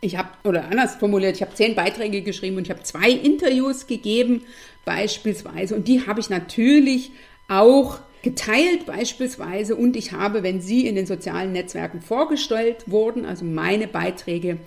ich 0.00 0.16
habe, 0.16 0.28
oder 0.44 0.64
anders 0.64 0.96
formuliert, 0.96 1.36
ich 1.36 1.42
habe 1.42 1.54
zehn 1.54 1.74
Beiträge 1.74 2.22
geschrieben 2.22 2.56
und 2.56 2.64
ich 2.64 2.70
habe 2.70 2.82
zwei 2.82 3.10
Interviews 3.10 3.86
gegeben, 3.86 4.44
beispielsweise. 4.84 5.74
Und 5.74 5.88
die 5.88 6.06
habe 6.06 6.20
ich 6.20 6.30
natürlich 6.30 7.12
auch 7.48 7.98
geteilt 8.22 8.86
beispielsweise 8.86 9.76
und 9.76 9.96
ich 9.96 10.12
habe, 10.12 10.42
wenn 10.42 10.60
sie 10.60 10.86
in 10.86 10.94
den 10.94 11.06
sozialen 11.06 11.52
Netzwerken 11.52 12.00
vorgestellt 12.00 12.84
wurden, 12.86 13.24
also 13.24 13.44
meine 13.44 13.88
Beiträge 13.88 14.58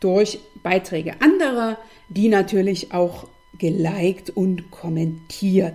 durch 0.00 0.40
Beiträge 0.62 1.20
anderer, 1.20 1.78
die 2.08 2.28
natürlich 2.28 2.92
auch 2.92 3.26
geliked 3.58 4.30
und 4.30 4.70
kommentiert. 4.70 5.74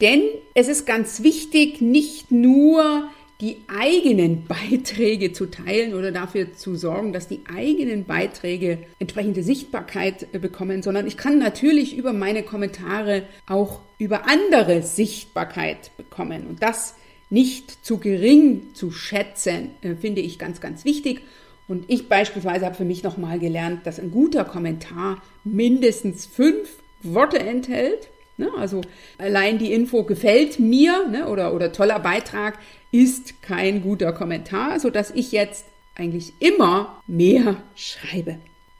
Denn 0.00 0.22
es 0.54 0.68
ist 0.68 0.86
ganz 0.86 1.22
wichtig, 1.22 1.80
nicht 1.80 2.30
nur 2.30 3.08
die 3.40 3.62
eigenen 3.68 4.44
Beiträge 4.44 5.32
zu 5.32 5.46
teilen 5.46 5.94
oder 5.94 6.12
dafür 6.12 6.52
zu 6.54 6.76
sorgen, 6.76 7.12
dass 7.12 7.28
die 7.28 7.40
eigenen 7.52 8.04
Beiträge 8.04 8.78
entsprechende 8.98 9.42
Sichtbarkeit 9.42 10.26
äh, 10.32 10.38
bekommen, 10.38 10.82
sondern 10.82 11.06
ich 11.06 11.16
kann 11.16 11.38
natürlich 11.38 11.96
über 11.96 12.12
meine 12.12 12.42
Kommentare 12.42 13.22
auch 13.46 13.80
über 13.98 14.28
andere 14.28 14.82
Sichtbarkeit 14.82 15.90
bekommen. 15.96 16.46
Und 16.46 16.62
das 16.62 16.94
nicht 17.30 17.84
zu 17.84 17.98
gering 17.98 18.74
zu 18.74 18.90
schätzen, 18.90 19.70
äh, 19.80 19.94
finde 19.94 20.20
ich 20.20 20.38
ganz, 20.38 20.60
ganz 20.60 20.84
wichtig. 20.84 21.22
Und 21.68 21.84
ich 21.88 22.08
beispielsweise 22.08 22.66
habe 22.66 22.74
für 22.74 22.84
mich 22.84 23.02
nochmal 23.02 23.38
gelernt, 23.38 23.86
dass 23.86 24.00
ein 24.00 24.10
guter 24.10 24.44
Kommentar 24.44 25.22
mindestens 25.44 26.26
fünf 26.26 26.68
Worte 27.02 27.38
enthält. 27.38 28.08
Ne? 28.40 28.50
Also 28.58 28.80
allein 29.18 29.58
die 29.58 29.72
Info 29.72 30.02
gefällt 30.02 30.58
mir 30.58 31.06
ne? 31.06 31.28
oder, 31.28 31.54
oder 31.54 31.72
toller 31.72 32.00
Beitrag 32.00 32.58
ist 32.90 33.42
kein 33.42 33.82
guter 33.82 34.12
Kommentar, 34.12 34.80
sodass 34.80 35.10
ich 35.10 35.30
jetzt 35.30 35.66
eigentlich 35.94 36.32
immer 36.40 37.02
mehr 37.06 37.56
schreibe. 37.76 38.38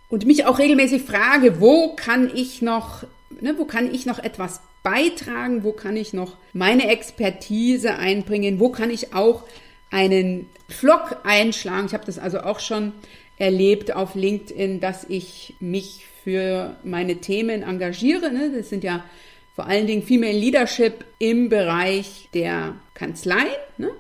Und 0.08 0.26
mich 0.26 0.46
auch 0.46 0.58
regelmäßig 0.58 1.02
frage, 1.02 1.60
wo 1.60 1.94
kann 1.94 2.30
ich 2.34 2.62
noch, 2.62 3.04
ne, 3.40 3.54
wo 3.58 3.66
kann 3.66 3.94
ich 3.94 4.06
noch 4.06 4.18
etwas 4.18 4.62
beitragen, 4.82 5.62
wo 5.62 5.72
kann 5.72 5.96
ich 5.96 6.14
noch 6.14 6.36
meine 6.54 6.88
Expertise 6.88 7.96
einbringen, 7.96 8.58
wo 8.58 8.70
kann 8.70 8.90
ich 8.90 9.14
auch 9.14 9.44
einen 9.90 10.48
Vlog 10.68 11.18
einschlagen. 11.24 11.86
Ich 11.86 11.94
habe 11.94 12.06
das 12.06 12.18
also 12.18 12.40
auch 12.40 12.60
schon 12.60 12.92
erlebt 13.36 13.94
auf 13.94 14.14
LinkedIn, 14.14 14.80
dass 14.80 15.04
ich 15.04 15.54
mich 15.60 16.06
für 16.24 16.76
meine 16.84 17.16
Themen 17.16 17.62
engagiere. 17.62 18.32
Ne? 18.32 18.52
Das 18.56 18.68
sind 18.68 18.84
ja 18.84 19.04
vor 19.60 19.68
allen 19.68 19.86
Dingen 19.86 20.02
Female 20.02 20.32
Leadership 20.32 21.04
im 21.18 21.50
Bereich 21.50 22.30
der 22.32 22.76
Kanzleien. 22.94 23.60
Ne? 23.76 23.90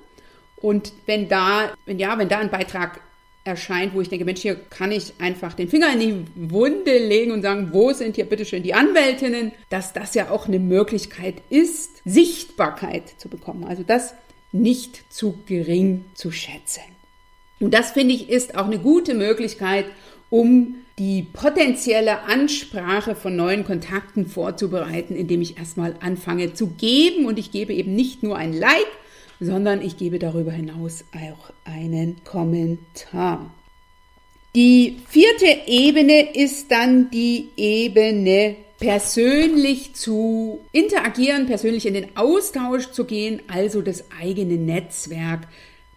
Und 0.56 0.94
wenn 1.04 1.28
da, 1.28 1.74
wenn 1.84 1.98
ja, 1.98 2.16
wenn 2.16 2.30
da 2.30 2.38
ein 2.38 2.48
Beitrag 2.48 3.02
erscheint, 3.44 3.92
wo 3.92 4.00
ich 4.00 4.08
denke, 4.08 4.24
Mensch, 4.24 4.40
hier 4.40 4.54
kann 4.54 4.90
ich 4.90 5.12
einfach 5.18 5.52
den 5.52 5.68
Finger 5.68 5.92
in 5.92 6.00
die 6.00 6.50
Wunde 6.50 6.96
legen 6.96 7.32
und 7.32 7.42
sagen, 7.42 7.74
wo 7.74 7.92
sind 7.92 8.16
hier 8.16 8.24
bitteschön 8.24 8.62
die 8.62 8.72
Anwältinnen, 8.72 9.52
dass 9.68 9.92
das 9.92 10.14
ja 10.14 10.30
auch 10.30 10.48
eine 10.48 10.58
Möglichkeit 10.58 11.42
ist, 11.50 12.00
Sichtbarkeit 12.06 13.02
zu 13.18 13.28
bekommen. 13.28 13.64
Also 13.64 13.82
das 13.82 14.14
nicht 14.52 15.12
zu 15.12 15.40
gering 15.44 16.06
zu 16.14 16.32
schätzen. 16.32 16.84
Und 17.60 17.74
das 17.74 17.90
finde 17.90 18.14
ich 18.14 18.30
ist 18.30 18.56
auch 18.56 18.64
eine 18.64 18.78
gute 18.78 19.12
Möglichkeit, 19.12 19.84
um 20.30 20.76
die 21.00 21.22
potenzielle 21.22 22.24
Ansprache 22.24 23.16
von 23.16 23.34
neuen 23.34 23.64
Kontakten 23.64 24.26
vorzubereiten, 24.26 25.16
indem 25.16 25.40
ich 25.40 25.56
erstmal 25.56 25.96
anfange 26.00 26.52
zu 26.52 26.66
geben 26.66 27.24
und 27.24 27.38
ich 27.38 27.50
gebe 27.50 27.72
eben 27.72 27.94
nicht 27.94 28.22
nur 28.22 28.36
ein 28.36 28.52
Like, 28.52 28.86
sondern 29.40 29.80
ich 29.80 29.96
gebe 29.96 30.18
darüber 30.18 30.52
hinaus 30.52 31.04
auch 31.14 31.54
einen 31.64 32.22
Kommentar. 32.24 33.50
Die 34.54 34.98
vierte 35.08 35.46
Ebene 35.66 36.34
ist 36.34 36.70
dann 36.70 37.10
die 37.10 37.48
Ebene 37.56 38.56
persönlich 38.78 39.94
zu 39.94 40.60
interagieren, 40.70 41.46
persönlich 41.46 41.86
in 41.86 41.94
den 41.94 42.14
Austausch 42.14 42.90
zu 42.90 43.06
gehen, 43.06 43.40
also 43.48 43.80
das 43.80 44.04
eigene 44.20 44.56
Netzwerk 44.56 45.48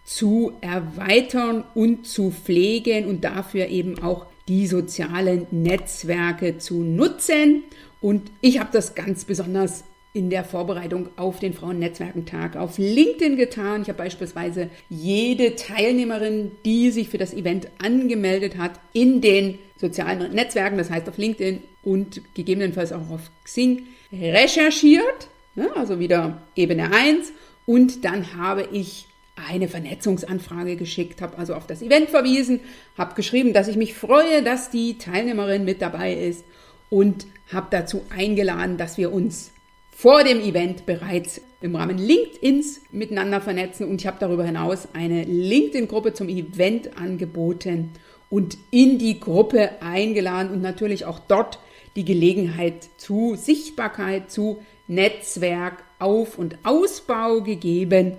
zu 0.06 0.52
erweitern 0.62 1.64
und 1.74 2.06
zu 2.06 2.30
pflegen 2.30 3.06
und 3.06 3.22
dafür 3.22 3.66
eben 3.66 4.02
auch 4.02 4.26
die 4.48 4.66
sozialen 4.66 5.46
Netzwerke 5.50 6.58
zu 6.58 6.82
nutzen. 6.82 7.64
Und 8.00 8.30
ich 8.40 8.58
habe 8.58 8.70
das 8.72 8.94
ganz 8.94 9.24
besonders 9.24 9.84
in 10.12 10.30
der 10.30 10.44
Vorbereitung 10.44 11.08
auf 11.16 11.40
den 11.40 11.54
Frauennetzwerkentag 11.54 12.56
auf 12.56 12.78
LinkedIn 12.78 13.36
getan. 13.36 13.82
Ich 13.82 13.88
habe 13.88 13.98
beispielsweise 13.98 14.70
jede 14.88 15.56
Teilnehmerin, 15.56 16.52
die 16.64 16.92
sich 16.92 17.08
für 17.08 17.18
das 17.18 17.34
Event 17.34 17.68
angemeldet 17.82 18.56
hat, 18.56 18.78
in 18.92 19.20
den 19.20 19.58
sozialen 19.76 20.32
Netzwerken, 20.32 20.78
das 20.78 20.88
heißt 20.88 21.08
auf 21.08 21.18
LinkedIn 21.18 21.62
und 21.82 22.22
gegebenenfalls 22.34 22.92
auch 22.92 23.10
auf 23.10 23.30
Xing, 23.42 23.86
recherchiert, 24.12 25.28
ne, 25.56 25.68
also 25.74 25.98
wieder 25.98 26.42
Ebene 26.54 26.92
1. 26.92 27.32
Und 27.66 28.04
dann 28.04 28.36
habe 28.36 28.68
ich 28.70 29.06
eine 29.36 29.68
Vernetzungsanfrage 29.68 30.76
geschickt, 30.76 31.20
habe 31.20 31.38
also 31.38 31.54
auf 31.54 31.66
das 31.66 31.82
Event 31.82 32.10
verwiesen, 32.10 32.60
habe 32.96 33.14
geschrieben, 33.14 33.52
dass 33.52 33.68
ich 33.68 33.76
mich 33.76 33.94
freue, 33.94 34.42
dass 34.42 34.70
die 34.70 34.98
Teilnehmerin 34.98 35.64
mit 35.64 35.82
dabei 35.82 36.14
ist 36.14 36.44
und 36.88 37.26
habe 37.52 37.66
dazu 37.70 38.02
eingeladen, 38.10 38.76
dass 38.76 38.96
wir 38.96 39.12
uns 39.12 39.50
vor 39.90 40.24
dem 40.24 40.40
Event 40.40 40.86
bereits 40.86 41.40
im 41.60 41.76
Rahmen 41.76 41.98
LinkedIns 41.98 42.82
miteinander 42.90 43.40
vernetzen 43.40 43.88
und 43.88 44.00
ich 44.00 44.06
habe 44.06 44.18
darüber 44.20 44.44
hinaus 44.44 44.88
eine 44.92 45.24
LinkedIn-Gruppe 45.24 46.12
zum 46.12 46.28
Event 46.28 46.96
angeboten 46.98 47.90
und 48.28 48.58
in 48.70 48.98
die 48.98 49.20
Gruppe 49.20 49.70
eingeladen 49.80 50.50
und 50.50 50.62
natürlich 50.62 51.04
auch 51.04 51.20
dort 51.20 51.58
die 51.96 52.04
Gelegenheit 52.04 52.88
zu 52.96 53.36
Sichtbarkeit, 53.36 54.30
zu 54.30 54.62
Netzwerk, 54.88 55.84
Auf- 55.98 56.38
und 56.38 56.58
Ausbau 56.64 57.40
gegeben, 57.40 58.16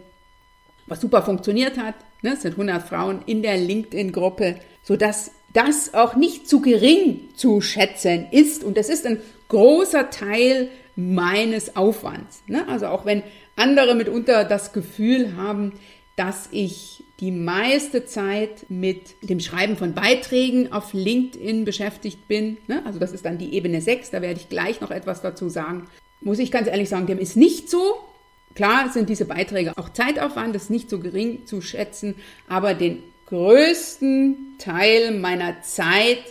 was 0.88 1.02
super 1.02 1.24
funktioniert 1.24 1.78
hat. 1.78 1.96
Ne? 2.22 2.34
Es 2.34 2.42
sind 2.42 2.54
100 2.54 2.88
Frauen 2.88 3.22
in 3.26 3.42
der 3.42 3.58
LinkedIn-Gruppe, 3.58 4.56
sodass 4.84 5.32
das 5.54 5.94
auch 5.94 6.16
nicht 6.16 6.48
zu 6.48 6.62
gering 6.62 7.30
zu 7.36 7.62
schätzen 7.62 8.28
ist. 8.32 8.64
Und 8.64 8.78
das 8.78 8.90
ist 8.90 9.06
ein 9.06 9.20
großer 9.48 10.10
Teil 10.10 10.70
meines 10.96 11.76
Aufwands. 11.76 12.44
Ne? 12.48 12.68
Also 12.68 12.88
auch 12.88 13.06
wenn 13.06 13.24
andere 13.56 13.96
mitunter 13.96 14.44
das 14.44 14.74
Gefühl 14.74 15.36
haben, 15.38 15.74
dass 16.16 16.48
ich 16.52 17.04
die 17.20 17.32
meiste 17.32 18.06
Zeit 18.06 18.66
mit 18.70 19.16
dem 19.22 19.40
Schreiben 19.40 19.78
von 19.78 19.94
Beiträgen 19.94 20.72
auf 20.72 20.94
LinkedIn 20.94 21.66
beschäftigt 21.66 22.28
bin. 22.28 22.58
Ne? 22.68 22.82
Also 22.86 23.00
das 23.00 23.12
ist 23.12 23.26
dann 23.26 23.38
die 23.38 23.54
Ebene 23.54 23.82
6, 23.82 24.12
da 24.12 24.22
werde 24.22 24.40
ich 24.40 24.50
gleich 24.50 24.82
noch 24.82 24.92
etwas 24.92 25.22
dazu 25.22 25.50
sagen. 25.50 25.88
Muss 26.22 26.40
ich 26.40 26.52
ganz 26.52 26.68
ehrlich 26.68 26.90
sagen, 26.90 27.08
dem 27.08 27.20
ist 27.20 27.38
nicht 27.38 27.70
so. 27.70 27.96
Klar 28.56 28.90
sind 28.90 29.10
diese 29.10 29.26
Beiträge 29.26 29.78
auch 29.78 29.90
Zeitaufwand, 29.90 30.56
das 30.56 30.64
ist 30.64 30.70
nicht 30.70 30.90
so 30.90 31.00
gering 31.00 31.46
zu 31.46 31.62
schätzen, 31.62 32.16
aber 32.48 32.74
den 32.74 33.04
größten 33.28 34.56
Teil 34.60 35.12
meiner 35.20 35.62
Zeit 35.62 36.24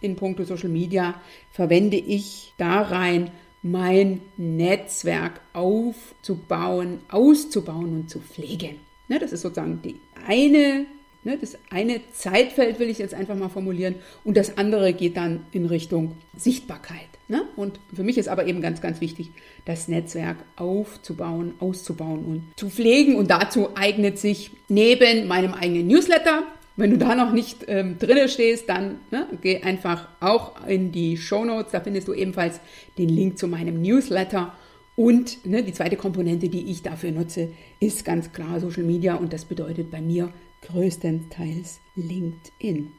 in 0.00 0.16
puncto 0.16 0.44
Social 0.44 0.68
Media 0.68 1.14
verwende 1.52 1.96
ich 1.96 2.52
da 2.58 2.82
rein, 2.82 3.30
mein 3.62 4.20
Netzwerk 4.36 5.40
aufzubauen, 5.52 7.00
auszubauen 7.08 7.92
und 8.00 8.10
zu 8.10 8.20
pflegen. 8.20 8.76
Ne, 9.08 9.18
das 9.18 9.32
ist 9.32 9.42
sozusagen 9.42 9.80
die 9.82 10.00
eine, 10.26 10.86
ne, 11.24 11.38
das 11.38 11.56
eine 11.70 12.00
Zeitfeld, 12.12 12.78
will 12.78 12.90
ich 12.90 12.98
jetzt 12.98 13.14
einfach 13.14 13.36
mal 13.36 13.48
formulieren, 13.48 13.96
und 14.24 14.36
das 14.36 14.58
andere 14.58 14.92
geht 14.92 15.16
dann 15.16 15.46
in 15.52 15.66
Richtung 15.66 16.16
Sichtbarkeit. 16.36 17.17
Ne? 17.28 17.42
Und 17.56 17.78
für 17.94 18.02
mich 18.02 18.16
ist 18.16 18.28
aber 18.28 18.46
eben 18.46 18.62
ganz, 18.62 18.80
ganz 18.80 19.00
wichtig, 19.02 19.30
das 19.66 19.86
Netzwerk 19.86 20.38
aufzubauen, 20.56 21.54
auszubauen 21.60 22.24
und 22.24 22.42
zu 22.56 22.70
pflegen. 22.70 23.16
Und 23.16 23.30
dazu 23.30 23.76
eignet 23.76 24.18
sich 24.18 24.50
neben 24.68 25.28
meinem 25.28 25.52
eigenen 25.52 25.86
Newsletter, 25.86 26.44
wenn 26.76 26.90
du 26.90 26.96
da 26.96 27.14
noch 27.16 27.32
nicht 27.32 27.64
ähm, 27.66 27.98
drinne 27.98 28.28
stehst, 28.28 28.68
dann 28.68 29.00
ne, 29.10 29.26
geh 29.42 29.62
einfach 29.62 30.08
auch 30.20 30.66
in 30.66 30.92
die 30.92 31.16
Show 31.16 31.44
Notes. 31.44 31.72
Da 31.72 31.80
findest 31.80 32.06
du 32.06 32.14
ebenfalls 32.14 32.60
den 32.96 33.08
Link 33.08 33.36
zu 33.36 33.48
meinem 33.48 33.82
Newsletter. 33.82 34.54
Und 34.94 35.44
ne, 35.44 35.64
die 35.64 35.72
zweite 35.72 35.96
Komponente, 35.96 36.48
die 36.48 36.70
ich 36.70 36.82
dafür 36.82 37.10
nutze, 37.10 37.50
ist 37.80 38.04
ganz 38.04 38.32
klar 38.32 38.60
Social 38.60 38.84
Media 38.84 39.16
und 39.16 39.32
das 39.32 39.44
bedeutet 39.44 39.90
bei 39.90 40.00
mir 40.00 40.32
größtenteils 40.62 41.80
LinkedIn. 41.96 42.92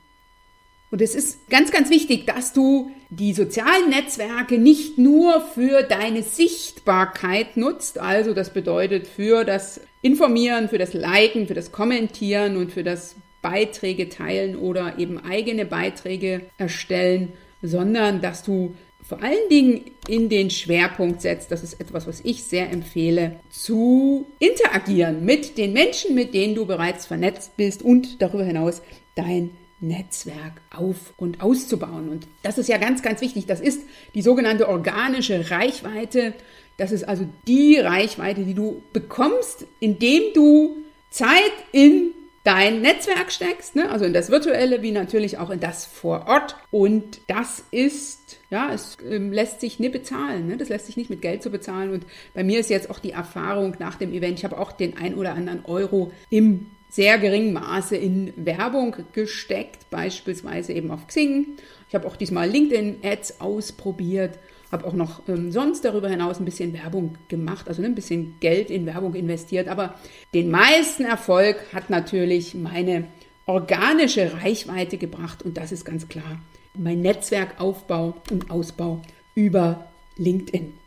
Und 0.91 1.01
es 1.01 1.13
ist 1.13 1.50
ganz, 1.50 1.72
ganz 1.72 1.89
wichtig, 1.89 2.25
dass 2.25 2.51
du 2.51 2.91
die 3.10 3.34
sozialen 3.34 3.89
Netzwerke 3.89 4.58
nicht 4.58 4.98
nur 4.98 5.41
für 5.41 5.84
deine 5.84 6.24
Sichtbarkeit 6.24 7.58
nutzt, 7.58 8.00
also 8.00 8.34
das 8.34 8.51
bedeutet 8.51 9.08
für 9.08 9.43
das 9.43 9.81
Informieren, 10.01 10.69
für 10.69 10.77
das 10.77 10.93
Liken, 10.93 11.48
für 11.48 11.53
das 11.53 11.72
Kommentieren 11.72 12.58
und 12.58 12.72
für 12.72 12.84
das 12.84 13.15
Beiträge 13.41 14.10
teilen 14.10 14.55
oder 14.55 14.98
eben 14.98 15.17
eigene 15.19 15.65
Beiträge 15.65 16.41
erstellen, 16.58 17.34
sondern 17.62 18.22
dass 18.22 18.44
du 18.44 18.75
vor 19.01 19.24
allen 19.24 19.50
Dingen 19.50 19.85
in 20.07 20.29
den 20.29 20.50
Schwerpunkt 20.50 21.22
setzt, 21.22 21.51
das 21.51 21.64
ist 21.64 21.79
etwas, 21.79 22.05
was 22.05 22.22
ich 22.24 22.44
sehr 22.44 22.70
empfehle, 22.70 23.40
zu 23.50 24.27
interagieren 24.40 25.25
mit 25.25 25.57
den 25.57 25.74
Menschen, 25.74 26.16
mit 26.16 26.33
denen 26.33 26.53
du 26.53 26.66
bereits 26.66 27.05
vernetzt 27.05 27.57
bist 27.57 27.81
und 27.81 28.22
darüber 28.22 28.44
hinaus 28.44 28.81
dein 29.16 29.51
Netzwerk 29.81 30.61
auf 30.75 31.13
und 31.18 31.42
auszubauen. 31.42 32.09
Und 32.09 32.27
das 32.44 32.57
ist 32.57 32.70
ja 32.70 32.77
ganz, 32.77 33.01
ganz 33.01 33.22
wichtig. 33.22 33.46
Das 33.46 33.61
ist 33.61 33.81
die 34.13 34.22
sogenannte 34.22 34.68
organische 34.68 35.50
Reichweite. 35.51 36.33
Das 36.77 36.92
ist 36.92 37.07
also 37.07 37.27
die 37.48 37.77
Reichweite, 37.77 38.44
die 38.44 38.53
du 38.53 38.81
bekommst, 38.94 39.65
indem 39.79 40.33
du 40.33 40.77
Zeit 41.09 41.51
in 41.72 42.11
dein 42.44 42.81
Netzwerk 42.81 43.31
steckst, 43.31 43.75
ne? 43.75 43.89
also 43.92 44.05
in 44.05 44.13
das 44.13 44.29
virtuelle 44.29 44.81
wie 44.81 44.92
natürlich 44.92 45.37
auch 45.37 45.50
in 45.50 45.59
das 45.59 45.85
vor 45.85 46.27
Ort. 46.27 46.55
Und 46.72 47.22
das 47.27 47.63
ist, 47.72 48.39
ja, 48.50 48.72
es 48.74 48.98
ähm, 49.07 49.31
lässt 49.31 49.59
sich 49.59 49.79
nicht 49.79 49.92
bezahlen. 49.92 50.48
Ne? 50.48 50.57
Das 50.57 50.70
lässt 50.70 50.85
sich 50.85 50.98
nicht 50.98 51.09
mit 51.09 51.22
Geld 51.22 51.44
zu 51.44 51.50
bezahlen. 51.50 51.92
Und 51.92 52.05
bei 52.33 52.44
mir 52.44 52.59
ist 52.59 52.70
jetzt 52.70 52.89
auch 52.89 53.00
die 53.00 53.11
Erfahrung 53.11 53.75
nach 53.79 53.96
dem 53.96 54.13
Event, 54.13 54.39
ich 54.39 54.46
habe 54.46 54.57
auch 54.57 54.72
den 54.72 54.98
ein 54.98 55.15
oder 55.15 55.33
anderen 55.33 55.65
Euro 55.65 56.11
im 56.29 56.68
sehr 56.90 57.18
geringen 57.20 57.54
Maße 57.54 57.96
in 57.96 58.34
Werbung 58.36 58.96
gesteckt, 59.14 59.90
beispielsweise 59.90 60.74
eben 60.74 60.92
auf 60.92 61.08
Xing. 61.08 61.58
Ich 61.88 61.96
habe 61.96 62.08
auch 62.08 62.16
diesmal 62.16 62.50
LinkedIn-Ads 62.50 63.42
ausprobiert 63.42 64.40
habe 64.72 64.86
auch 64.86 64.94
noch 64.94 65.28
ähm, 65.28 65.52
sonst 65.52 65.84
darüber 65.84 66.10
hinaus 66.10 66.40
ein 66.40 66.46
bisschen 66.46 66.74
Werbung 66.74 67.18
gemacht, 67.28 67.68
also 67.68 67.82
ein 67.82 67.96
bisschen 67.96 68.40
Geld 68.40 68.70
in 68.70 68.86
Werbung 68.86 69.16
investiert. 69.16 69.68
Aber 69.68 69.96
den 70.34 70.52
meisten 70.52 71.06
Erfolg 71.06 71.58
hat 71.74 71.90
natürlich 71.90 72.54
meine 72.54 73.08
organische 73.46 74.32
Reichweite 74.34 74.98
gebracht 74.98 75.42
und 75.42 75.58
das 75.58 75.72
ist 75.72 75.86
ganz 75.86 76.08
klar 76.08 76.40
mein 76.78 77.02
Netzwerkaufbau 77.02 78.16
und 78.30 78.52
Ausbau 78.52 79.02
über 79.34 79.88
LinkedIn. 80.18 80.78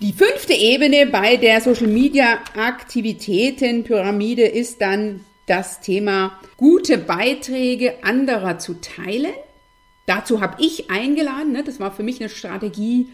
Die 0.00 0.12
fünfte 0.12 0.54
Ebene 0.54 1.06
bei 1.06 1.36
der 1.36 1.60
Social 1.60 1.86
Media 1.86 2.38
Aktivitäten 2.56 3.84
Pyramide 3.84 4.44
ist 4.44 4.80
dann 4.80 5.24
das 5.46 5.80
Thema 5.80 6.40
gute 6.56 6.98
Beiträge 6.98 8.02
anderer 8.02 8.58
zu 8.58 8.80
teilen 8.80 9.32
Dazu 10.10 10.40
habe 10.40 10.60
ich 10.60 10.90
eingeladen, 10.90 11.52
ne, 11.52 11.62
das 11.62 11.78
war 11.78 11.92
für 11.92 12.02
mich 12.02 12.18
eine 12.18 12.28
Strategie, 12.28 13.10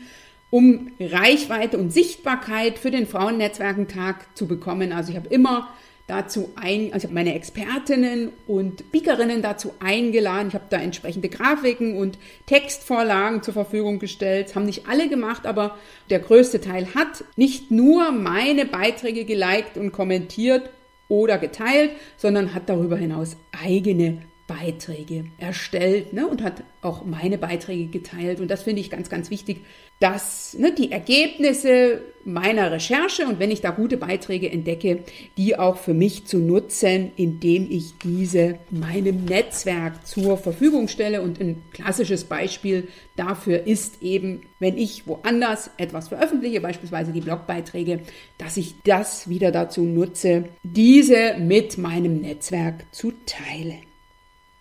um 0.49 0.93
Reichweite 0.99 1.77
und 1.77 1.93
Sichtbarkeit 1.93 2.79
für 2.79 2.91
den 2.91 3.07
Frauennetzwerkentag 3.07 4.35
zu 4.35 4.47
bekommen. 4.47 4.93
Also 4.93 5.11
ich 5.11 5.17
habe 5.19 5.29
immer 5.29 5.69
dazu 6.07 6.53
ein, 6.55 6.93
also 6.93 6.99
ich 6.99 7.05
habe 7.05 7.15
meine 7.15 7.35
Expertinnen 7.35 8.33
und 8.47 8.81
Speakerinnen 8.81 9.43
dazu 9.43 9.73
eingeladen. 9.81 10.49
Ich 10.49 10.55
habe 10.55 10.67
da 10.71 10.79
entsprechende 10.79 11.29
Grafiken 11.29 11.97
und 11.97 12.19
Textvorlagen 12.47 13.43
zur 13.43 13.55
Verfügung 13.55 13.99
gestellt. 13.99 14.49
Das 14.49 14.57
haben 14.57 14.67
nicht 14.67 14.89
alle 14.89 15.09
gemacht, 15.09 15.47
aber 15.47 15.77
der 16.11 16.21
größte 16.21 16.61
Teil 16.61 16.95
hat 16.95 17.25
nicht 17.37 17.71
nur 17.71 18.13
meine 18.13 18.67
Beiträge 18.67 19.25
geliked 19.25 19.77
und 19.77 19.93
kommentiert 19.93 20.71
oder 21.09 21.39
geteilt, 21.39 21.91
sondern 22.17 22.55
hat 22.55 22.69
darüber 22.69 22.97
hinaus 22.97 23.37
eigene 23.65 24.23
Beiträge 24.47 25.25
erstellt 25.39 26.13
ne, 26.13 26.27
und 26.27 26.43
hat 26.43 26.63
auch 26.81 27.05
meine 27.05 27.37
Beiträge 27.37 27.87
geteilt. 27.87 28.39
Und 28.39 28.49
das 28.49 28.63
finde 28.63 28.81
ich 28.81 28.91
ganz, 28.91 29.11
ganz 29.11 29.31
wichtig, 29.31 29.63
dass 29.99 30.55
ne, 30.57 30.73
die 30.73 30.93
Ergebnisse 30.93 32.03
meiner 32.25 32.71
Recherche 32.71 33.27
und 33.27 33.41
wenn 33.41 33.51
ich 33.51 33.61
da 33.61 33.71
gute 33.71 33.97
Beiträge 33.97 34.51
entdecke, 34.51 35.01
die 35.37 35.59
auch 35.59 35.79
für 35.79 35.95
mich 35.95 36.27
zu 36.27 36.39
nutzen, 36.39 37.11
indem 37.17 37.67
ich 37.71 37.95
diese 38.05 38.59
meinem 38.71 39.25
Netzwerk 39.25 40.07
zur 40.07 40.37
Verfügung 40.37 40.87
stelle. 40.89 41.23
Und 41.23 41.41
ein 41.41 41.63
klassisches 41.73 42.25
Beispiel 42.25 42.89
dafür 43.17 43.67
ist 43.67 44.03
eben, 44.03 44.43
wenn 44.61 44.77
ich 44.77 45.09
woanders 45.09 45.71
etwas 45.77 46.09
veröffentliche, 46.09 46.61
beispielsweise 46.61 47.13
die 47.13 47.21
Blogbeiträge, 47.21 48.01
dass 48.39 48.57
ich 48.57 48.75
das 48.85 49.29
wieder 49.29 49.51
dazu 49.51 49.83
nutze, 49.83 50.45
diese 50.63 51.37
mit 51.39 51.79
meinem 51.79 52.21
Netzwerk 52.21 52.85
zu 52.93 53.13
teilen. 53.25 53.96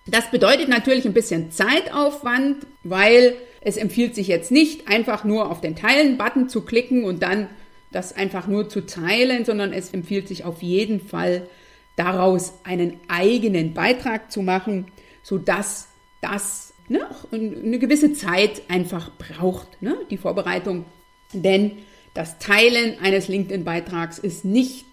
Das 0.08 0.30
bedeutet 0.30 0.70
natürlich 0.70 1.06
ein 1.06 1.14
bisschen 1.14 1.52
Zeitaufwand, 1.52 2.68
weil 2.84 3.36
es 3.62 3.78
empfiehlt 3.78 4.14
sich 4.14 4.28
jetzt 4.28 4.52
nicht, 4.52 4.88
einfach 4.88 5.24
nur 5.24 5.50
auf 5.50 5.62
den 5.62 5.76
Teilen-Button 5.76 6.50
zu 6.50 6.62
klicken 6.62 7.04
und 7.04 7.24
dann 7.24 7.50
das 7.92 8.16
einfach 8.16 8.48
nur 8.48 8.70
zu 8.70 8.86
teilen, 8.86 9.46
sondern 9.46 9.74
es 9.74 9.94
empfiehlt 9.94 10.28
sich 10.28 10.44
auf 10.44 10.62
jeden 10.62 11.00
Fall 11.00 11.48
daraus 11.96 12.54
einen 12.64 13.00
eigenen 13.08 13.74
Beitrag 13.74 14.32
zu 14.32 14.42
machen, 14.42 14.88
sodass 15.24 15.88
das 16.22 16.74
ne, 16.88 17.08
eine 17.32 17.80
gewisse 17.80 18.14
Zeit 18.14 18.62
einfach 18.68 19.12
braucht, 19.18 19.82
ne, 19.82 19.98
die 20.12 20.18
Vorbereitung. 20.18 20.86
Denn 21.34 21.72
das 22.14 22.38
Teilen 22.38 23.00
eines 23.00 23.28
LinkedIn-Beitrags 23.28 24.20
ist 24.20 24.46
nicht 24.46 24.86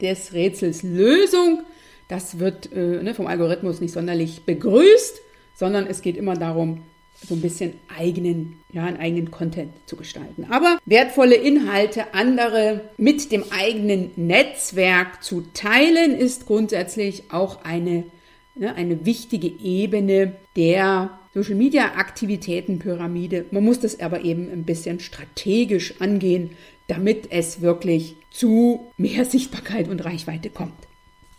des 0.00 0.32
Rätsels 0.32 0.82
Lösung. 0.82 1.62
Das 2.10 2.40
wird 2.40 2.72
äh, 2.72 3.02
ne, 3.02 3.14
vom 3.14 3.28
Algorithmus 3.28 3.80
nicht 3.80 3.92
sonderlich 3.92 4.42
begrüßt, 4.44 5.22
sondern 5.54 5.86
es 5.86 6.02
geht 6.02 6.16
immer 6.16 6.34
darum, 6.34 6.82
so 7.24 7.34
ein 7.34 7.40
bisschen 7.40 7.74
eigenen, 7.96 8.56
ja, 8.72 8.84
einen 8.84 8.96
eigenen 8.96 9.30
Content 9.30 9.72
zu 9.86 9.94
gestalten. 9.94 10.46
Aber 10.50 10.78
wertvolle 10.86 11.36
Inhalte 11.36 12.12
andere 12.12 12.80
mit 12.96 13.30
dem 13.30 13.44
eigenen 13.50 14.10
Netzwerk 14.16 15.22
zu 15.22 15.44
teilen, 15.54 16.16
ist 16.16 16.46
grundsätzlich 16.46 17.30
auch 17.30 17.64
eine, 17.64 18.04
ne, 18.56 18.74
eine 18.74 19.06
wichtige 19.06 19.46
Ebene 19.46 20.32
der 20.56 21.16
Social 21.32 21.54
Media 21.54 21.92
Aktivitätenpyramide. 21.94 23.44
Man 23.52 23.64
muss 23.64 23.78
das 23.78 24.00
aber 24.00 24.24
eben 24.24 24.50
ein 24.50 24.64
bisschen 24.64 24.98
strategisch 24.98 26.00
angehen, 26.00 26.56
damit 26.88 27.28
es 27.30 27.60
wirklich 27.60 28.16
zu 28.32 28.90
mehr 28.96 29.24
Sichtbarkeit 29.24 29.88
und 29.88 30.04
Reichweite 30.04 30.50
kommt. 30.50 30.89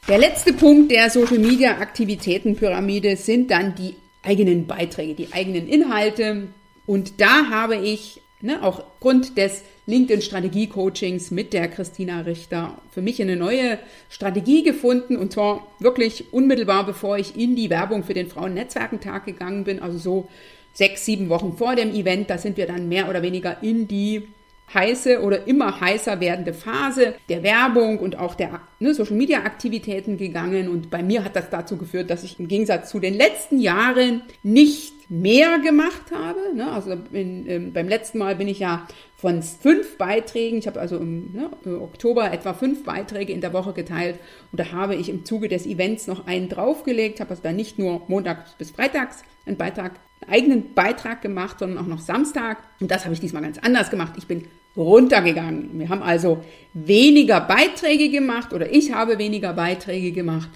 Der 0.07 0.17
letzte 0.17 0.51
Punkt 0.51 0.91
der 0.91 1.09
Social 1.09 1.37
Media 1.37 1.77
Aktivitätenpyramide 1.77 3.15
sind 3.15 3.49
dann 3.49 3.75
die 3.75 3.95
eigenen 4.23 4.67
Beiträge, 4.67 5.13
die 5.13 5.31
eigenen 5.31 5.69
Inhalte. 5.69 6.49
Und 6.85 7.21
da 7.21 7.49
habe 7.49 7.77
ich 7.77 8.19
ne, 8.41 8.61
auch 8.61 8.83
Grund 8.99 9.37
des 9.37 9.63
LinkedIn 9.85 10.21
Strategie 10.21 10.67
Coachings 10.67 11.31
mit 11.31 11.53
der 11.53 11.69
Christina 11.69 12.21
Richter 12.21 12.77
für 12.91 13.01
mich 13.01 13.21
eine 13.21 13.37
neue 13.37 13.79
Strategie 14.09 14.63
gefunden 14.63 15.15
und 15.15 15.31
zwar 15.31 15.65
wirklich 15.79 16.33
unmittelbar 16.33 16.85
bevor 16.85 17.17
ich 17.17 17.37
in 17.37 17.55
die 17.55 17.69
Werbung 17.69 18.03
für 18.03 18.13
den 18.13 18.27
Frauen-Netzwerkentag 18.27 19.25
gegangen 19.25 19.63
bin, 19.63 19.81
also 19.81 19.97
so 19.97 20.27
sechs, 20.73 21.05
sieben 21.05 21.29
Wochen 21.29 21.55
vor 21.57 21.75
dem 21.75 21.93
Event, 21.93 22.29
da 22.29 22.37
sind 22.37 22.57
wir 22.57 22.67
dann 22.67 22.89
mehr 22.89 23.09
oder 23.09 23.21
weniger 23.21 23.63
in 23.63 23.87
die 23.87 24.27
heiße 24.73 25.21
oder 25.21 25.47
immer 25.47 25.79
heißer 25.79 26.19
werdende 26.19 26.53
Phase 26.53 27.15
der 27.29 27.43
Werbung 27.43 27.99
und 27.99 28.17
auch 28.17 28.35
der 28.35 28.61
ne, 28.79 28.93
Social 28.93 29.15
Media 29.15 29.39
Aktivitäten 29.39 30.17
gegangen. 30.17 30.69
Und 30.69 30.89
bei 30.89 31.03
mir 31.03 31.23
hat 31.23 31.35
das 31.35 31.49
dazu 31.49 31.77
geführt, 31.77 32.09
dass 32.09 32.23
ich 32.23 32.39
im 32.39 32.47
Gegensatz 32.47 32.89
zu 32.89 32.99
den 32.99 33.13
letzten 33.13 33.59
Jahren 33.59 34.21
nicht 34.43 35.09
mehr 35.11 35.59
gemacht 35.59 36.11
habe. 36.13 36.55
Ne? 36.55 36.71
Also 36.71 36.95
in, 37.11 37.49
ähm, 37.49 37.73
beim 37.73 37.89
letzten 37.89 38.17
Mal 38.17 38.37
bin 38.37 38.47
ich 38.47 38.59
ja 38.59 38.87
von 39.17 39.43
fünf 39.43 39.97
Beiträgen, 39.97 40.57
ich 40.57 40.67
habe 40.67 40.79
also 40.79 40.97
im 40.97 41.33
ne, 41.33 41.49
Oktober 41.81 42.31
etwa 42.31 42.53
fünf 42.53 42.85
Beiträge 42.85 43.33
in 43.33 43.41
der 43.41 43.51
Woche 43.51 43.73
geteilt 43.73 44.17
und 44.51 44.59
da 44.59 44.71
habe 44.71 44.95
ich 44.95 45.09
im 45.09 45.25
Zuge 45.25 45.49
des 45.49 45.67
Events 45.67 46.07
noch 46.07 46.27
einen 46.27 46.47
draufgelegt, 46.47 47.19
habe 47.19 47.31
also 47.31 47.43
dann 47.43 47.57
nicht 47.57 47.77
nur 47.77 48.01
montags 48.07 48.53
bis 48.57 48.71
freitags 48.71 49.23
einen 49.45 49.57
Beitrag, 49.57 49.99
einen 50.21 50.31
eigenen 50.31 50.73
Beitrag 50.73 51.21
gemacht, 51.21 51.59
sondern 51.59 51.83
auch 51.83 51.87
noch 51.87 51.99
Samstag 51.99 52.63
und 52.79 52.89
das 52.89 53.03
habe 53.03 53.13
ich 53.13 53.19
diesmal 53.19 53.43
ganz 53.43 53.59
anders 53.59 53.89
gemacht. 53.89 54.13
Ich 54.17 54.27
bin 54.27 54.47
runtergegangen. 54.75 55.79
Wir 55.79 55.89
haben 55.89 56.01
also 56.01 56.43
weniger 56.73 57.41
Beiträge 57.41 58.09
gemacht 58.09 58.53
oder 58.53 58.71
ich 58.71 58.93
habe 58.93 59.17
weniger 59.17 59.53
Beiträge 59.53 60.11
gemacht 60.11 60.49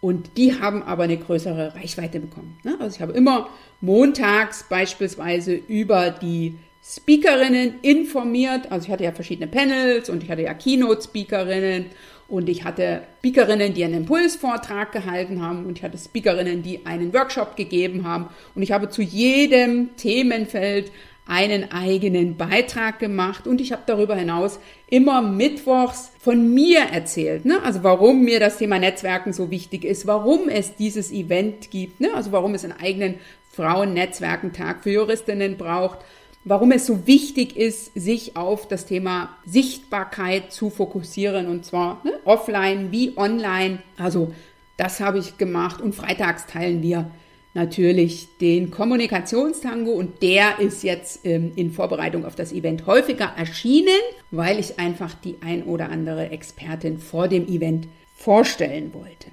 und 0.00 0.36
die 0.36 0.60
haben 0.60 0.82
aber 0.82 1.04
eine 1.04 1.16
größere 1.16 1.74
Reichweite 1.74 2.20
bekommen. 2.20 2.58
Ne? 2.62 2.76
Also 2.78 2.96
ich 2.96 3.02
habe 3.02 3.12
immer 3.12 3.48
montags 3.80 4.64
beispielsweise 4.68 5.54
über 5.54 6.10
die 6.10 6.56
Speakerinnen 6.84 7.80
informiert. 7.82 8.70
Also 8.70 8.86
ich 8.86 8.92
hatte 8.92 9.04
ja 9.04 9.12
verschiedene 9.12 9.48
Panels 9.48 10.08
und 10.08 10.22
ich 10.22 10.30
hatte 10.30 10.42
ja 10.42 10.54
Keynote-Speakerinnen 10.54 11.86
und 12.28 12.48
ich 12.48 12.64
hatte 12.64 13.02
Speakerinnen, 13.18 13.74
die 13.74 13.84
einen 13.84 13.94
Impulsvortrag 13.94 14.92
gehalten 14.92 15.42
haben 15.42 15.66
und 15.66 15.78
ich 15.78 15.84
hatte 15.84 15.98
Speakerinnen, 15.98 16.62
die 16.62 16.86
einen 16.86 17.12
Workshop 17.12 17.56
gegeben 17.56 18.06
haben 18.06 18.28
und 18.54 18.62
ich 18.62 18.70
habe 18.70 18.88
zu 18.88 19.02
jedem 19.02 19.96
Themenfeld 19.96 20.92
einen 21.26 21.72
eigenen 21.72 22.36
Beitrag 22.36 23.00
gemacht 23.00 23.46
und 23.46 23.60
ich 23.60 23.72
habe 23.72 23.82
darüber 23.84 24.14
hinaus 24.14 24.60
immer 24.88 25.22
mittwochs 25.22 26.12
von 26.20 26.54
mir 26.54 26.80
erzählt, 26.80 27.44
ne? 27.44 27.60
also 27.64 27.82
warum 27.82 28.22
mir 28.22 28.38
das 28.38 28.58
Thema 28.58 28.78
Netzwerken 28.78 29.32
so 29.32 29.50
wichtig 29.50 29.84
ist, 29.84 30.06
warum 30.06 30.48
es 30.48 30.76
dieses 30.76 31.10
Event 31.10 31.70
gibt, 31.72 32.00
ne? 32.00 32.10
also 32.14 32.30
warum 32.30 32.54
es 32.54 32.62
einen 32.62 32.78
eigenen 32.80 33.16
Frauennetzwerkentag 33.52 34.84
für 34.84 34.90
Juristinnen 34.90 35.56
braucht, 35.56 35.98
warum 36.44 36.70
es 36.70 36.86
so 36.86 37.08
wichtig 37.08 37.56
ist, 37.56 37.92
sich 37.94 38.36
auf 38.36 38.68
das 38.68 38.86
Thema 38.86 39.36
Sichtbarkeit 39.44 40.52
zu 40.52 40.70
fokussieren 40.70 41.48
und 41.48 41.64
zwar 41.64 42.02
ne? 42.04 42.12
offline 42.24 42.92
wie 42.92 43.14
online. 43.16 43.80
Also 43.98 44.32
das 44.76 45.00
habe 45.00 45.18
ich 45.18 45.38
gemacht 45.38 45.80
und 45.80 45.94
freitags 45.94 46.46
teilen 46.46 46.82
wir 46.82 47.10
natürlich 47.56 48.28
den 48.40 48.70
Kommunikationstango 48.70 49.90
und 49.90 50.22
der 50.22 50.60
ist 50.60 50.84
jetzt 50.84 51.24
ähm, 51.24 51.52
in 51.56 51.72
Vorbereitung 51.72 52.24
auf 52.24 52.36
das 52.36 52.52
Event 52.52 52.86
häufiger 52.86 53.32
erschienen, 53.36 53.88
weil 54.30 54.60
ich 54.60 54.78
einfach 54.78 55.14
die 55.14 55.36
ein 55.40 55.64
oder 55.64 55.90
andere 55.90 56.30
Expertin 56.30 56.98
vor 56.98 57.26
dem 57.26 57.48
Event 57.48 57.88
vorstellen 58.14 58.92
wollte. 58.94 59.30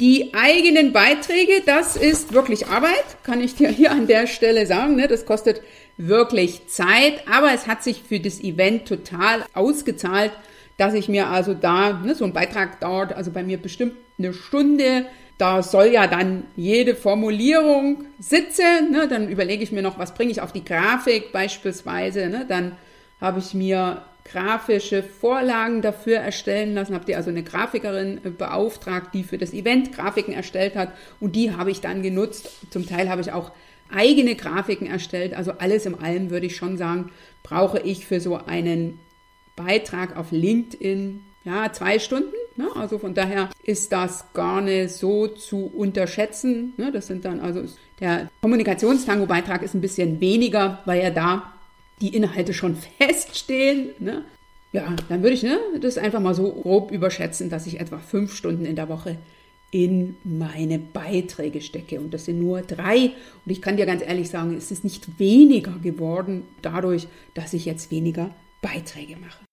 Die 0.00 0.32
eigenen 0.32 0.92
Beiträge, 0.92 1.62
das 1.66 1.96
ist 1.96 2.32
wirklich 2.32 2.68
Arbeit, 2.68 3.22
kann 3.24 3.40
ich 3.40 3.56
dir 3.56 3.68
hier 3.68 3.90
an 3.90 4.06
der 4.06 4.26
Stelle 4.26 4.66
sagen. 4.66 4.96
Ne? 4.96 5.06
Das 5.08 5.26
kostet 5.26 5.60
wirklich 5.96 6.68
Zeit, 6.68 7.24
aber 7.30 7.52
es 7.52 7.66
hat 7.66 7.82
sich 7.82 8.02
für 8.02 8.20
das 8.20 8.40
Event 8.40 8.86
total 8.86 9.44
ausgezahlt, 9.54 10.32
dass 10.78 10.94
ich 10.94 11.08
mir 11.08 11.28
also 11.28 11.52
da, 11.52 12.00
ne, 12.04 12.14
so 12.14 12.24
ein 12.24 12.32
Beitrag 12.32 12.80
dauert 12.80 13.12
also 13.12 13.30
bei 13.30 13.42
mir 13.42 13.58
bestimmt 13.58 13.94
eine 14.18 14.32
Stunde, 14.32 15.06
da 15.42 15.60
soll 15.60 15.86
ja 15.86 16.06
dann 16.06 16.44
jede 16.54 16.94
Formulierung 16.94 18.04
sitzen. 18.20 18.92
Ne? 18.92 19.08
Dann 19.08 19.28
überlege 19.28 19.64
ich 19.64 19.72
mir 19.72 19.82
noch, 19.82 19.98
was 19.98 20.14
bringe 20.14 20.30
ich 20.30 20.40
auf 20.40 20.52
die 20.52 20.64
Grafik 20.64 21.32
beispielsweise. 21.32 22.28
Ne? 22.28 22.46
Dann 22.48 22.76
habe 23.20 23.40
ich 23.40 23.52
mir 23.52 24.02
grafische 24.24 25.02
Vorlagen 25.02 25.82
dafür 25.82 26.18
erstellen 26.18 26.74
lassen. 26.74 26.94
Habt 26.94 27.08
ihr 27.08 27.16
also 27.16 27.30
eine 27.30 27.42
Grafikerin 27.42 28.20
äh, 28.22 28.30
beauftragt, 28.30 29.14
die 29.14 29.24
für 29.24 29.36
das 29.36 29.52
Event 29.52 29.92
Grafiken 29.92 30.32
erstellt 30.32 30.76
hat 30.76 30.92
und 31.18 31.34
die 31.34 31.50
habe 31.50 31.72
ich 31.72 31.80
dann 31.80 32.04
genutzt. 32.04 32.48
Zum 32.70 32.86
Teil 32.86 33.08
habe 33.08 33.20
ich 33.20 33.32
auch 33.32 33.50
eigene 33.92 34.36
Grafiken 34.36 34.86
erstellt. 34.86 35.34
Also 35.34 35.54
alles 35.58 35.86
im 35.86 35.98
allem 35.98 36.30
würde 36.30 36.46
ich 36.46 36.54
schon 36.54 36.76
sagen, 36.76 37.10
brauche 37.42 37.80
ich 37.80 38.06
für 38.06 38.20
so 38.20 38.36
einen 38.36 39.00
Beitrag 39.56 40.16
auf 40.16 40.30
LinkedIn 40.30 41.24
ja 41.44 41.72
zwei 41.72 41.98
Stunden 41.98 42.34
Ne? 42.56 42.68
Also 42.74 42.98
von 42.98 43.14
daher 43.14 43.50
ist 43.62 43.92
das 43.92 44.32
gar 44.34 44.60
nicht 44.60 44.90
so 44.90 45.26
zu 45.28 45.70
unterschätzen. 45.74 46.74
Ne? 46.76 46.92
Das 46.92 47.06
sind 47.06 47.24
dann 47.24 47.40
also 47.40 47.62
der 48.00 48.28
Kommunikationstango-Beitrag 48.42 49.62
ist 49.62 49.74
ein 49.74 49.80
bisschen 49.80 50.20
weniger, 50.20 50.80
weil 50.84 51.02
ja 51.02 51.10
da 51.10 51.52
die 52.00 52.14
Inhalte 52.14 52.52
schon 52.52 52.76
feststehen. 52.98 53.90
Ne? 53.98 54.24
Ja, 54.72 54.94
dann 55.08 55.22
würde 55.22 55.34
ich 55.34 55.42
ne, 55.42 55.58
das 55.80 55.98
einfach 55.98 56.20
mal 56.20 56.34
so 56.34 56.50
grob 56.50 56.90
überschätzen, 56.90 57.50
dass 57.50 57.66
ich 57.66 57.80
etwa 57.80 57.98
fünf 57.98 58.34
Stunden 58.34 58.64
in 58.64 58.76
der 58.76 58.88
Woche 58.88 59.18
in 59.70 60.16
meine 60.24 60.78
Beiträge 60.78 61.62
stecke. 61.62 62.00
Und 62.00 62.12
das 62.12 62.26
sind 62.26 62.38
nur 62.38 62.60
drei. 62.62 63.12
Und 63.44 63.52
ich 63.52 63.62
kann 63.62 63.76
dir 63.76 63.86
ganz 63.86 64.02
ehrlich 64.02 64.28
sagen, 64.28 64.54
es 64.56 64.70
ist 64.70 64.84
nicht 64.84 65.18
weniger 65.18 65.72
geworden 65.82 66.44
dadurch, 66.60 67.06
dass 67.34 67.54
ich 67.54 67.64
jetzt 67.64 67.90
weniger 67.90 68.34
Beiträge 68.60 69.16
mache. 69.16 69.44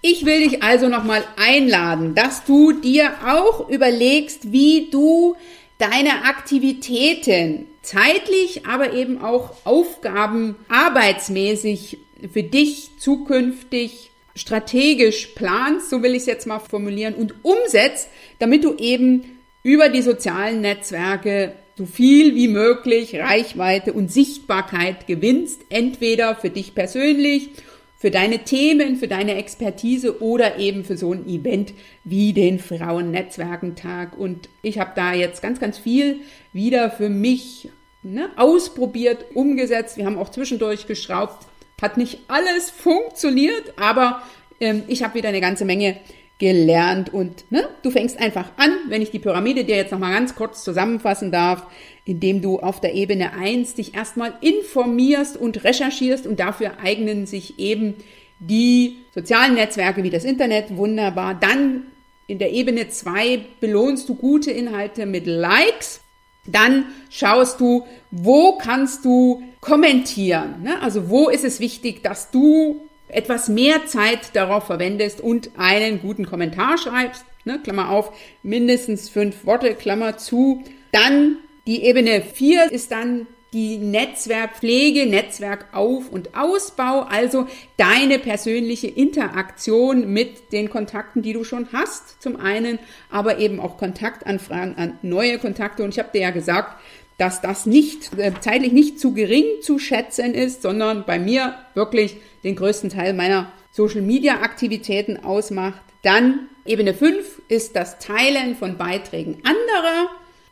Ich 0.00 0.24
will 0.24 0.48
dich 0.48 0.62
also 0.62 0.88
nochmal 0.88 1.24
einladen, 1.36 2.14
dass 2.14 2.44
du 2.44 2.72
dir 2.72 3.10
auch 3.26 3.68
überlegst, 3.68 4.52
wie 4.52 4.90
du 4.90 5.34
deine 5.78 6.24
Aktivitäten 6.24 7.66
zeitlich, 7.82 8.64
aber 8.66 8.92
eben 8.92 9.20
auch 9.20 9.54
Aufgaben 9.64 10.54
arbeitsmäßig 10.68 11.98
für 12.32 12.44
dich 12.44 12.90
zukünftig 12.98 14.10
strategisch 14.36 15.28
planst, 15.34 15.90
so 15.90 16.02
will 16.02 16.12
ich 16.12 16.18
es 16.18 16.26
jetzt 16.26 16.46
mal 16.46 16.60
formulieren, 16.60 17.14
und 17.14 17.44
umsetzt, 17.44 18.08
damit 18.38 18.62
du 18.62 18.76
eben 18.76 19.38
über 19.64 19.88
die 19.88 20.02
sozialen 20.02 20.60
Netzwerke 20.60 21.54
so 21.76 21.86
viel 21.86 22.34
wie 22.34 22.48
möglich 22.48 23.16
Reichweite 23.16 23.92
und 23.92 24.12
Sichtbarkeit 24.12 25.06
gewinnst, 25.06 25.60
entweder 25.70 26.36
für 26.36 26.50
dich 26.50 26.74
persönlich 26.74 27.50
für 27.98 28.12
deine 28.12 28.44
Themen, 28.44 28.96
für 28.96 29.08
deine 29.08 29.34
Expertise 29.34 30.22
oder 30.22 30.58
eben 30.58 30.84
für 30.84 30.96
so 30.96 31.12
ein 31.12 31.26
Event 31.28 31.74
wie 32.04 32.32
den 32.32 32.60
Frauennetzwerkentag. 32.60 34.16
Und 34.16 34.48
ich 34.62 34.78
habe 34.78 34.92
da 34.94 35.12
jetzt 35.12 35.42
ganz, 35.42 35.58
ganz 35.58 35.78
viel 35.78 36.20
wieder 36.52 36.92
für 36.92 37.08
mich 37.08 37.68
ne, 38.04 38.30
ausprobiert, 38.36 39.24
umgesetzt. 39.34 39.96
Wir 39.96 40.06
haben 40.06 40.16
auch 40.16 40.30
zwischendurch 40.30 40.86
geschraubt. 40.86 41.46
Hat 41.82 41.96
nicht 41.96 42.20
alles 42.28 42.70
funktioniert, 42.70 43.74
aber 43.76 44.22
ähm, 44.60 44.84
ich 44.86 45.02
habe 45.02 45.14
wieder 45.14 45.28
eine 45.28 45.40
ganze 45.40 45.64
Menge 45.64 45.96
gelernt 46.38 47.12
und 47.12 47.50
ne, 47.50 47.68
du 47.82 47.90
fängst 47.90 48.18
einfach 48.20 48.50
an, 48.56 48.70
wenn 48.88 49.02
ich 49.02 49.10
die 49.10 49.18
Pyramide 49.18 49.64
dir 49.64 49.76
jetzt 49.76 49.90
nochmal 49.90 50.12
ganz 50.12 50.36
kurz 50.36 50.62
zusammenfassen 50.62 51.32
darf, 51.32 51.66
indem 52.04 52.40
du 52.40 52.60
auf 52.60 52.80
der 52.80 52.94
Ebene 52.94 53.32
1 53.34 53.74
dich 53.74 53.94
erstmal 53.94 54.34
informierst 54.40 55.36
und 55.36 55.64
recherchierst 55.64 56.26
und 56.26 56.38
dafür 56.38 56.78
eignen 56.82 57.26
sich 57.26 57.58
eben 57.58 57.94
die 58.38 58.98
sozialen 59.14 59.54
Netzwerke 59.54 60.04
wie 60.04 60.10
das 60.10 60.24
Internet 60.24 60.76
wunderbar. 60.76 61.34
Dann 61.34 61.88
in 62.28 62.38
der 62.38 62.52
Ebene 62.52 62.88
2 62.88 63.40
belohnst 63.60 64.08
du 64.08 64.14
gute 64.14 64.52
Inhalte 64.52 65.06
mit 65.06 65.26
Likes. 65.26 66.02
Dann 66.46 66.86
schaust 67.10 67.60
du, 67.60 67.84
wo 68.10 68.56
kannst 68.58 69.04
du 69.04 69.42
kommentieren. 69.60 70.62
Ne? 70.62 70.80
Also 70.80 71.10
wo 71.10 71.28
ist 71.28 71.44
es 71.44 71.58
wichtig, 71.58 72.02
dass 72.02 72.30
du 72.30 72.87
etwas 73.08 73.48
mehr 73.48 73.86
Zeit 73.86 74.34
darauf 74.34 74.66
verwendest 74.66 75.20
und 75.20 75.50
einen 75.56 76.00
guten 76.00 76.26
Kommentar 76.26 76.78
schreibst, 76.78 77.24
ne, 77.44 77.60
Klammer 77.62 77.90
auf, 77.90 78.12
mindestens 78.42 79.08
fünf 79.08 79.44
Worte, 79.44 79.74
Klammer 79.74 80.16
zu, 80.18 80.62
dann 80.92 81.36
die 81.66 81.84
Ebene 81.84 82.22
4 82.22 82.72
ist 82.72 82.92
dann 82.92 83.26
die 83.52 83.78
Netzwerkpflege, 83.78 85.06
Netzwerkauf- 85.06 86.10
und 86.10 86.36
Ausbau, 86.36 87.06
also 87.08 87.46
deine 87.78 88.18
persönliche 88.18 88.88
Interaktion 88.88 90.12
mit 90.12 90.52
den 90.52 90.68
Kontakten, 90.68 91.22
die 91.22 91.32
du 91.32 91.44
schon 91.44 91.68
hast, 91.72 92.22
zum 92.22 92.36
einen, 92.36 92.78
aber 93.10 93.38
eben 93.38 93.58
auch 93.58 93.78
Kontaktanfragen 93.78 94.76
an 94.76 94.98
neue 95.00 95.38
Kontakte. 95.38 95.82
Und 95.82 95.90
ich 95.90 95.98
habe 95.98 96.10
dir 96.12 96.20
ja 96.20 96.30
gesagt, 96.30 96.78
dass 97.18 97.40
das 97.40 97.66
nicht 97.66 98.16
äh, 98.16 98.32
zeitlich 98.40 98.72
nicht 98.72 98.98
zu 98.98 99.12
gering 99.12 99.44
zu 99.60 99.78
schätzen 99.78 100.34
ist, 100.34 100.62
sondern 100.62 101.04
bei 101.04 101.18
mir 101.18 101.56
wirklich 101.74 102.16
den 102.44 102.56
größten 102.56 102.90
Teil 102.90 103.12
meiner 103.12 103.52
Social 103.72 104.02
Media 104.02 104.40
Aktivitäten 104.40 105.18
ausmacht. 105.18 105.82
Dann 106.02 106.48
Ebene 106.64 106.94
5 106.94 107.42
ist 107.48 107.76
das 107.76 107.98
Teilen 107.98 108.54
von 108.54 108.78
Beiträgen 108.78 109.42
anderer, 109.42 110.08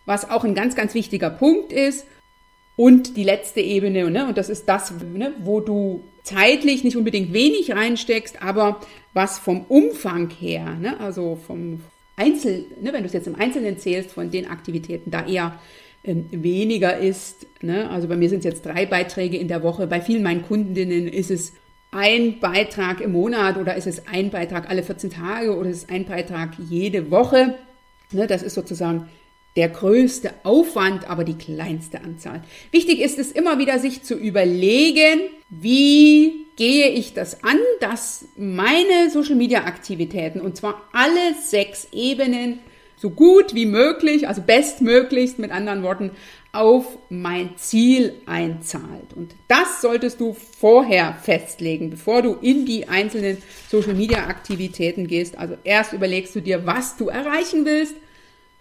was 0.07 0.29
auch 0.29 0.45
ein 0.45 0.55
ganz, 0.55 0.75
ganz 0.75 0.95
wichtiger 0.95 1.31
Punkt 1.31 1.73
ist. 1.73 2.07
Und 2.75 3.17
die 3.17 3.25
letzte 3.25 3.61
Ebene, 3.61 4.11
ne, 4.11 4.27
und 4.27 4.37
das 4.37 4.51
ist 4.51 4.69
das, 4.69 4.93
ne, 4.93 5.33
wo 5.39 5.61
du 5.61 6.05
zeitlich 6.25 6.85
nicht 6.85 6.97
unbedingt 6.97 7.33
wenig 7.33 7.73
reinsteckst, 7.75 8.43
aber 8.43 8.81
was 9.15 9.39
vom 9.39 9.65
Umfang 9.67 10.29
her, 10.31 10.75
ne, 10.75 11.01
also 11.01 11.39
vom 11.47 11.81
Einzel, 12.17 12.67
ne, 12.83 12.93
wenn 12.93 13.03
du 13.03 13.07
es 13.07 13.15
jetzt 13.15 13.29
im 13.29 13.37
Einzelnen 13.37 13.79
zählst, 13.79 14.13
von 14.13 14.31
den 14.31 14.51
Aktivitäten 14.51 15.11
da 15.11 15.27
eher 15.27 15.59
ähm, 16.07 16.27
weniger 16.31 16.97
ist. 16.99 17.47
Ne? 17.63 17.91
Also 17.91 18.09
bei 18.09 18.17
mir 18.17 18.29
sind 18.29 18.39
es 18.39 18.45
jetzt 18.45 18.65
drei 18.65 18.87
Beiträge 18.87 19.37
in 19.37 19.49
der 19.49 19.63
Woche. 19.63 19.87
Bei 19.87 20.01
vielen 20.01 20.23
meinen 20.23 20.43
Kundinnen 20.43 21.09
ist 21.09 21.31
es 21.31 21.53
ein 21.91 22.41
Beitrag 22.41 23.01
im 23.01 23.13
Monat 23.13 23.57
oder 23.57 23.75
ist 23.77 23.87
es 23.87 24.07
ein 24.07 24.31
Beitrag 24.31 24.71
alle 24.71 24.83
14 24.83 25.11
Tage 25.11 25.57
oder 25.57 25.71
ist 25.71 25.85
es 25.85 25.89
ein 25.89 26.05
Beitrag 26.05 26.51
jede 26.59 27.11
Woche. 27.11 27.57
Ne? 28.13 28.27
Das 28.27 28.43
ist 28.43 28.55
sozusagen 28.55 29.09
der 29.57 29.71
größte 29.71 30.33
Aufwand, 30.43 31.09
aber 31.09 31.25
die 31.25 31.39
kleinste 31.39 32.03
Anzahl. 32.03 32.43
Wichtig 32.71 33.01
ist 33.01 33.19
es 33.19 33.33
immer 33.33 33.59
wieder, 33.59 33.79
sich 33.79 34.03
zu 34.03 34.15
überlegen, 34.15 35.21
wie 35.49 36.47
gehe 36.57 36.89
ich 36.89 37.15
das 37.15 37.43
an, 37.43 37.59
dass 37.81 38.27
meine 38.37 39.11
Social-Media-Aktivitäten, 39.11 40.41
und 40.41 40.57
zwar 40.57 40.83
alle 40.93 41.35
sechs 41.43 41.89
Ebenen, 41.93 42.61
so 42.97 43.11
gut 43.11 43.55
wie 43.55 43.67
möglich, 43.67 44.27
also 44.27 44.43
bestmöglichst 44.43 45.39
mit 45.39 45.51
anderen 45.51 45.83
Worten, 45.83 46.11
auf 46.53 46.99
mein 47.11 47.51
Ziel 47.57 48.15
einzahlt. 48.25 49.13
Und 49.15 49.35
das 49.47 49.83
solltest 49.83 50.21
du 50.21 50.33
vorher 50.33 51.15
festlegen, 51.23 51.91
bevor 51.91 52.23
du 52.23 52.37
in 52.41 52.65
die 52.65 52.89
einzelnen 52.89 53.37
Social-Media-Aktivitäten 53.69 55.07
gehst. 55.07 55.37
Also 55.37 55.57
erst 55.65 55.93
überlegst 55.93 56.35
du 56.35 56.41
dir, 56.41 56.65
was 56.65 56.97
du 56.97 57.09
erreichen 57.09 57.67
willst 57.67 57.95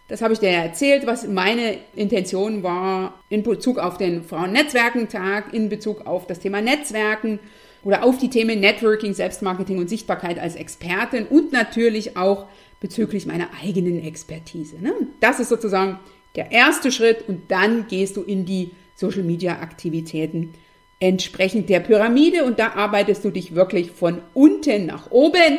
das 0.07 0.21
habe 0.21 0.33
ich 0.33 0.39
dir 0.39 0.51
ja 0.51 0.61
erzählt, 0.61 1.07
was 1.07 1.27
meine 1.27 1.79
Intention 1.95 2.61
war 2.61 3.19
in 3.29 3.41
Bezug 3.41 3.79
auf 3.79 3.97
den 3.97 4.23
Frauennetzwerkentag, 4.23 5.51
in 5.51 5.69
Bezug 5.69 6.05
auf 6.05 6.27
das 6.27 6.39
Thema 6.39 6.61
Netzwerken 6.61 7.39
oder 7.83 8.03
auf 8.03 8.19
die 8.19 8.29
Themen 8.29 8.59
Networking, 8.59 9.13
Selbstmarketing 9.13 9.79
und 9.79 9.89
Sichtbarkeit 9.89 10.37
als 10.37 10.55
Expertin 10.55 11.25
und 11.25 11.51
natürlich 11.51 12.17
auch 12.17 12.45
bezüglich 12.79 13.25
meiner 13.25 13.49
eigenen 13.63 14.03
Expertise. 14.03 14.77
Ne? 14.81 14.93
Das 15.19 15.39
ist 15.39 15.49
sozusagen 15.49 15.99
der 16.35 16.51
erste 16.51 16.91
Schritt 16.91 17.27
und 17.27 17.49
dann 17.49 17.87
gehst 17.87 18.17
du 18.17 18.21
in 18.21 18.45
die 18.45 18.71
Social-Media-Aktivitäten 18.95 20.53
entsprechend 20.99 21.69
der 21.69 21.81
Pyramide 21.81 22.43
und 22.45 22.59
da 22.59 22.73
arbeitest 22.73 23.25
du 23.25 23.29
dich 23.29 23.55
wirklich 23.55 23.91
von 23.91 24.21
unten 24.33 24.85
nach 24.85 25.11
oben 25.11 25.57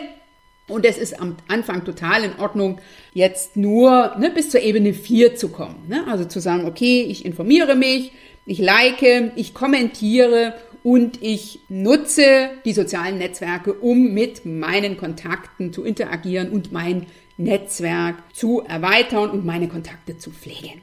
und 0.68 0.85
es 0.85 0.98
ist 0.98 1.20
am 1.20 1.37
Anfang 1.46 1.85
total 1.85 2.24
in 2.24 2.38
Ordnung, 2.38 2.81
jetzt 3.12 3.57
nur 3.57 4.16
ne, 4.18 4.31
bis 4.31 4.50
zur 4.50 4.62
Ebene 4.62 4.94
4 4.94 5.37
zu 5.37 5.48
kommen. 5.48 5.85
Ne? 5.88 6.05
Also 6.09 6.24
zu 6.24 6.40
sagen, 6.40 6.66
okay, 6.66 7.02
ich 7.02 7.24
informiere 7.24 7.76
mich, 7.76 8.12
ich 8.46 8.59
like, 8.59 9.02
ich 9.37 9.55
kommentiere 9.55 10.55
und 10.87 11.20
ich 11.20 11.59
nutze 11.68 12.51
die 12.64 12.72
sozialen 12.72 13.18
Netzwerke, 13.18 13.75
um 13.75 14.14
mit 14.14 14.46
meinen 14.46 14.96
Kontakten 14.96 15.72
zu 15.72 15.83
interagieren 15.83 16.49
und 16.51 16.70
mein 16.70 17.07
Netzwerk 17.37 18.14
zu 18.33 18.61
erweitern 18.61 19.31
und 19.31 19.44
meine 19.44 19.66
Kontakte 19.66 20.16
zu 20.16 20.31
pflegen. 20.31 20.81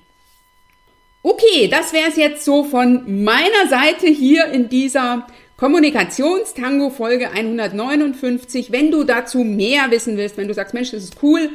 Okay, 1.22 1.70
das 1.72 1.94
wäre 1.94 2.10
es 2.10 2.18
jetzt 2.18 2.44
so 2.44 2.66
von 2.66 3.24
meiner 3.24 3.70
Seite 3.70 4.08
hier 4.08 4.48
in 4.48 4.68
dieser 4.68 5.26
Kommunikationstango 5.56 6.90
Folge 6.90 7.32
159. 7.32 8.74
Wenn 8.74 8.92
du 8.92 9.06
dazu 9.06 9.46
mehr 9.46 9.90
wissen 9.90 10.18
willst, 10.18 10.36
wenn 10.36 10.50
du 10.50 10.54
sagst, 10.54 10.74
Mensch, 10.74 10.92
das 10.92 11.06
ist 11.06 11.24
cool, 11.24 11.50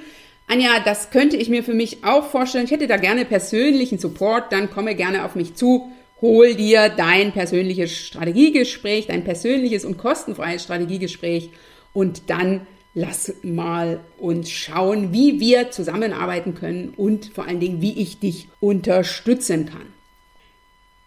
Anja, 0.46 0.80
das 0.82 1.10
könnte 1.10 1.36
ich 1.36 1.50
mir 1.50 1.62
für 1.62 1.74
mich 1.74 2.02
auch 2.02 2.30
vorstellen. 2.30 2.64
Ich 2.64 2.70
hätte 2.70 2.86
da 2.86 2.96
gerne 2.96 3.26
persönlichen 3.26 3.98
Support, 3.98 4.50
dann 4.52 4.70
komme 4.70 4.94
gerne 4.94 5.26
auf 5.26 5.34
mich 5.34 5.54
zu. 5.54 5.92
Hol 6.20 6.54
dir 6.54 6.88
dein 6.88 7.32
persönliches 7.32 7.96
Strategiegespräch, 7.96 9.06
dein 9.06 9.24
persönliches 9.24 9.84
und 9.84 9.98
kostenfreies 9.98 10.64
Strategiegespräch 10.64 11.50
und 11.92 12.28
dann 12.28 12.66
lass 12.94 13.34
mal 13.42 14.00
uns 14.18 14.50
schauen, 14.50 15.12
wie 15.12 15.38
wir 15.38 15.70
zusammenarbeiten 15.70 16.54
können 16.54 16.92
und 16.96 17.26
vor 17.26 17.46
allen 17.46 17.60
Dingen, 17.60 17.80
wie 17.80 18.00
ich 18.00 18.18
dich 18.18 18.48
unterstützen 18.60 19.66
kann. 19.66 19.86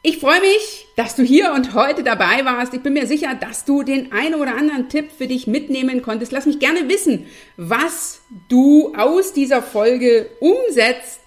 Ich 0.03 0.17
freue 0.17 0.41
mich, 0.41 0.87
dass 0.95 1.15
du 1.15 1.21
hier 1.21 1.53
und 1.53 1.75
heute 1.75 2.01
dabei 2.01 2.43
warst. 2.43 2.73
Ich 2.73 2.81
bin 2.81 2.93
mir 2.93 3.05
sicher, 3.05 3.35
dass 3.35 3.65
du 3.65 3.83
den 3.83 4.11
einen 4.11 4.33
oder 4.33 4.57
anderen 4.57 4.89
Tipp 4.89 5.11
für 5.15 5.27
dich 5.27 5.45
mitnehmen 5.45 6.01
konntest. 6.01 6.31
Lass 6.31 6.47
mich 6.47 6.57
gerne 6.57 6.89
wissen, 6.89 7.27
was 7.55 8.21
du 8.49 8.95
aus 8.95 9.33
dieser 9.33 9.61
Folge 9.61 10.27
umsetzt. 10.39 11.20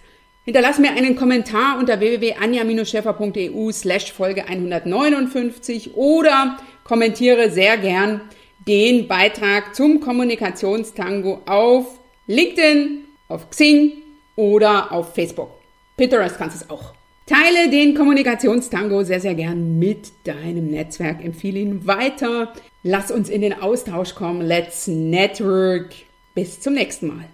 Hinterlass 0.45 0.79
mir 0.79 0.91
einen 0.91 1.17
Kommentar 1.17 1.79
unter 1.79 2.01
www.anja-scheffer.eu 2.01 3.73
slash 3.73 4.13
Folge 4.13 4.47
159 4.47 5.95
oder 5.95 6.59
kommentiere 6.85 7.51
sehr 7.51 7.79
gern 7.79 8.21
den 8.69 9.09
Beitrag 9.09 9.75
zum 9.75 10.01
Kommunikationstango 10.01 11.41
auf 11.47 11.99
LinkedIn, 12.27 13.05
auf 13.29 13.49
Xing 13.49 13.93
oder 14.37 14.93
auf 14.93 15.15
Facebook. 15.15 15.51
Pinterest 15.97 16.37
kannst 16.37 16.61
du 16.61 16.65
es 16.65 16.71
auch. 16.71 16.93
Teile 17.27 17.71
den 17.71 17.95
Kommunikationstango 17.95 19.03
sehr, 19.03 19.21
sehr 19.21 19.35
gern 19.35 19.79
mit 19.79 20.13
deinem 20.25 20.67
Netzwerk. 20.67 21.25
Empfehle 21.25 21.61
ihn 21.61 21.87
weiter. 21.87 22.53
Lass 22.83 23.11
uns 23.11 23.31
in 23.31 23.41
den 23.41 23.55
Austausch 23.63 24.15
kommen. 24.15 24.43
Let's 24.43 24.89
network. 24.89 25.91
Bis 26.35 26.61
zum 26.61 26.75
nächsten 26.75 27.07
Mal. 27.07 27.34